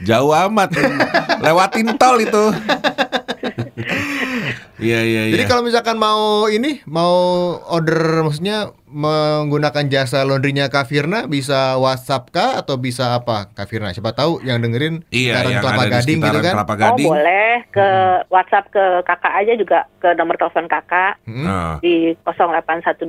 Jauh 0.00 0.32
amat. 0.32 0.72
Lewatin 1.44 1.92
tol 2.00 2.16
itu. 2.24 2.44
Iya 4.80 5.00
iya 5.12 5.22
iya. 5.28 5.32
Jadi 5.36 5.44
kalau 5.44 5.60
misalkan 5.60 6.00
mau 6.00 6.48
ini 6.48 6.80
mau 6.88 7.12
order 7.68 8.24
maksudnya 8.24 8.72
menggunakan 8.90 9.86
jasa 9.86 10.22
laundrynya 10.22 10.66
Kafirna 10.66 11.24
bisa 11.24 11.76
WhatsApp 11.76 12.28
kah 12.28 12.58
atau 12.58 12.74
bisa 12.74 13.14
apa 13.14 13.46
Kafirna? 13.48 13.90
Siapa 13.90 14.10
tahu 14.10 14.40
yang 14.42 14.58
dengerin 14.58 15.00
Iya, 15.08 15.46
yang 15.46 15.60
Kelapa 15.60 15.80
ada 15.80 15.98
di 16.02 16.12
Gading 16.12 16.18
gitu 16.20 16.38
kan? 16.40 16.52
Kelapa 16.54 16.72
oh 16.72 16.76
Gading. 16.76 17.06
boleh 17.06 17.52
ke 17.68 17.88
WhatsApp 18.26 18.64
ke 18.68 18.82
kakak 19.02 19.32
aja 19.36 19.52
juga 19.54 19.78
ke 19.96 20.06
nomor 20.14 20.34
telepon 20.34 20.66
kakak 20.66 21.14
Hmm? 21.22 21.78
Di 21.78 22.16
0812 22.20 23.06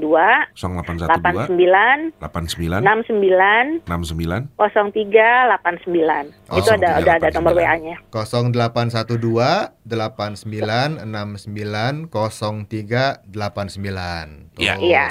0812 0.53 1.09
89 1.17 2.13
89 2.21 2.85
69 2.85 3.81
69 3.89 4.53
0389 4.53 6.29
Oh, 6.51 6.59
itu 6.59 6.67
ada 6.69 6.99
udah 6.99 7.13
ada 7.15 7.27
0389. 7.31 7.33
nomor 7.33 7.51
WA-nya 7.55 7.95
0812 8.11 9.71
8969 9.87 12.11
0389. 12.11 14.51
Tuh, 14.51 14.59
Iya. 14.61 14.73
Iya. 14.77 15.03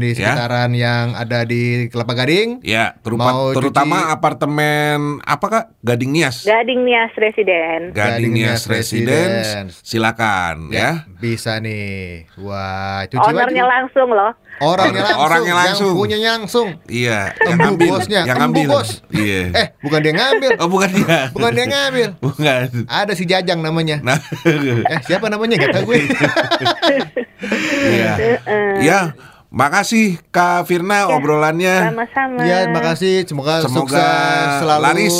Di 0.00 0.08
Ya. 0.10 0.32
sekitaran 0.32 0.72
yang 0.72 1.12
ada 1.12 1.44
di 1.44 1.62
Kelapa 1.86 2.16
Gading. 2.16 2.58
Ya, 2.62 2.96
terupa, 2.98 3.28
Mau 3.28 3.52
terutama 3.52 4.00
cuci- 4.00 4.14
apartemen 4.16 4.98
apa 5.22 5.46
kak? 5.46 5.64
Gading 5.80 6.10
Nias. 6.10 6.42
Gading 6.42 6.80
Nias 6.82 7.12
Residen 7.14 7.92
Gading 7.92 8.32
Nias 8.32 8.64
Residence. 8.64 9.46
Residence. 9.46 9.72
Silakan 9.82 10.68
ya. 10.70 11.04
Bisa 11.16 11.60
nih. 11.60 12.24
Wah, 12.36 13.04
cuci 13.04 13.20
ownernya 13.22 13.62
langsung 13.62 14.08
loh 14.08 14.32
Orangnya 14.60 15.00
langsung. 15.02 15.20
Orangnya 15.20 15.54
langsung. 15.56 15.88
Yang 15.88 15.96
punyanya 15.96 16.30
langsung. 16.36 16.68
Iya, 16.84 17.32
yang 17.40 17.56
Embu 17.56 17.64
ngambil, 17.80 17.88
bosnya, 17.88 18.20
yang 18.20 18.36
embu 18.38 18.60
ngambil. 18.60 18.66
bos. 18.68 18.90
Iya. 19.08 19.42
Eh, 19.56 19.66
bukan 19.80 19.98
dia 19.98 20.12
ngambil. 20.12 20.50
Oh, 20.60 20.68
bukan 20.68 20.88
dia. 20.92 21.16
Bukan 21.32 21.50
dia 21.50 21.66
ngambil. 21.66 22.08
Bukan. 22.20 22.64
Ada 22.84 23.12
si 23.16 23.24
Jajang 23.24 23.56
namanya. 23.58 24.04
Nah, 24.04 24.20
Eh, 24.44 25.00
siapa 25.02 25.32
namanya? 25.32 25.56
Gak 25.56 25.80
tahu 25.80 25.84
gue. 25.88 26.04
iya. 27.90 28.12
Ya, 28.80 29.00
makasih 29.50 30.22
Kak 30.30 30.62
Firna 30.64 31.10
obrolannya. 31.10 31.90
sama-sama 31.90 32.38
Ya, 32.40 32.64
makasih. 32.66 33.26
Semoga, 33.26 33.60
Semoga 33.60 33.82
sukses 33.90 34.50
selalu. 34.58 34.80
laris. 34.80 35.16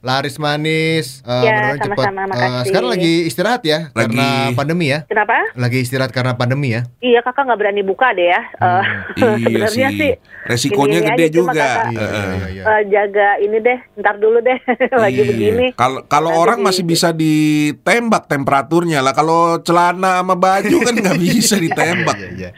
Laris 0.00 0.36
manis. 0.38 1.06
Eh, 1.22 1.42
Ya, 1.44 1.76
sama-sama, 1.76 2.24
makasih. 2.26 2.64
sekarang 2.66 2.88
lagi 2.90 3.12
istirahat 3.24 3.60
ya 3.62 3.88
Lagi- 3.90 4.08
karena 4.10 4.28
pandemi 4.52 4.86
ya. 4.88 5.04
kenapa 5.04 5.36
Lagi 5.54 5.78
istirahat 5.78 6.10
karena 6.10 6.32
pandemi 6.32 6.72
ya. 6.72 6.88
Iya 6.98 7.20
kakak 7.20 7.44
nggak 7.44 7.58
berani 7.58 7.82
buka 7.82 8.08
deh 8.10 8.24
ya. 8.26 8.40
Eh, 8.40 8.84
Iya 9.14 9.36
sebenarnya 9.44 9.88
sih. 9.90 9.98
sih 9.98 10.12
Resikonya 10.44 11.00
gede 11.02 11.24
aja, 11.24 11.32
juga. 11.34 11.52
kakak, 11.54 11.84
Iya, 11.86 12.00
Heeh. 12.02 12.24
iya, 12.26 12.46
iya. 12.50 12.62
eh, 12.66 12.82
jaga 12.86 13.28
ini 13.38 13.58
deh, 13.58 13.78
ntar 13.96 14.16
dulu 14.16 14.38
deh 14.40 14.58
lagi 15.04 15.16
Iya. 15.18 15.28
begini. 15.30 15.66
Kalau 15.74 16.04
kalau 16.04 16.30
Nanti 16.30 16.42
orang 16.42 16.58
di- 16.58 16.64
masih 16.64 16.84
bisa 16.84 17.08
ditembak 17.12 18.24
temperaturnya 18.26 19.00
lah. 19.00 19.12
Kalau 19.12 19.60
celana 19.60 20.20
sama 20.20 20.34
baju 20.34 20.76
kan 20.80 20.94
nggak 20.94 21.20
bisa 21.26 21.56
ditembak. 21.56 22.16
Iya, 22.18 22.28
iya. 22.34 22.50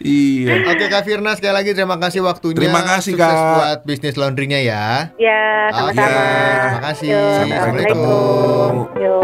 Iya. 0.00 0.64
Oke 0.66 0.86
Kak 0.86 1.04
Firna 1.04 1.36
sekali 1.36 1.52
lagi 1.52 1.70
terima 1.70 1.96
kasih 1.96 2.24
waktunya. 2.24 2.56
Terima 2.56 2.82
kasih, 2.82 3.12
Sukses 3.14 3.20
Kak. 3.36 3.54
buat 3.54 3.78
bisnis 3.84 4.16
laundrynya 4.16 4.58
ya. 4.58 5.12
Ya, 5.16 5.68
Oke, 5.68 5.92
sama-sama. 5.92 6.20
terima 6.56 6.82
kasih. 6.88 7.06
Yo, 7.06 7.20
Sampai 7.20 7.54
Assalamualaikum. 7.54 8.72
Yo. 8.96 9.16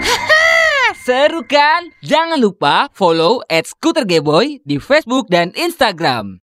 Seru 1.00 1.42
kan? 1.46 1.90
Jangan 2.04 2.38
lupa 2.38 2.86
follow 2.92 3.42
at 3.48 3.66
Scooter 3.66 4.04
Geboy 4.04 4.60
di 4.62 4.76
Facebook 4.78 5.26
dan 5.26 5.50
Instagram. 5.56 6.38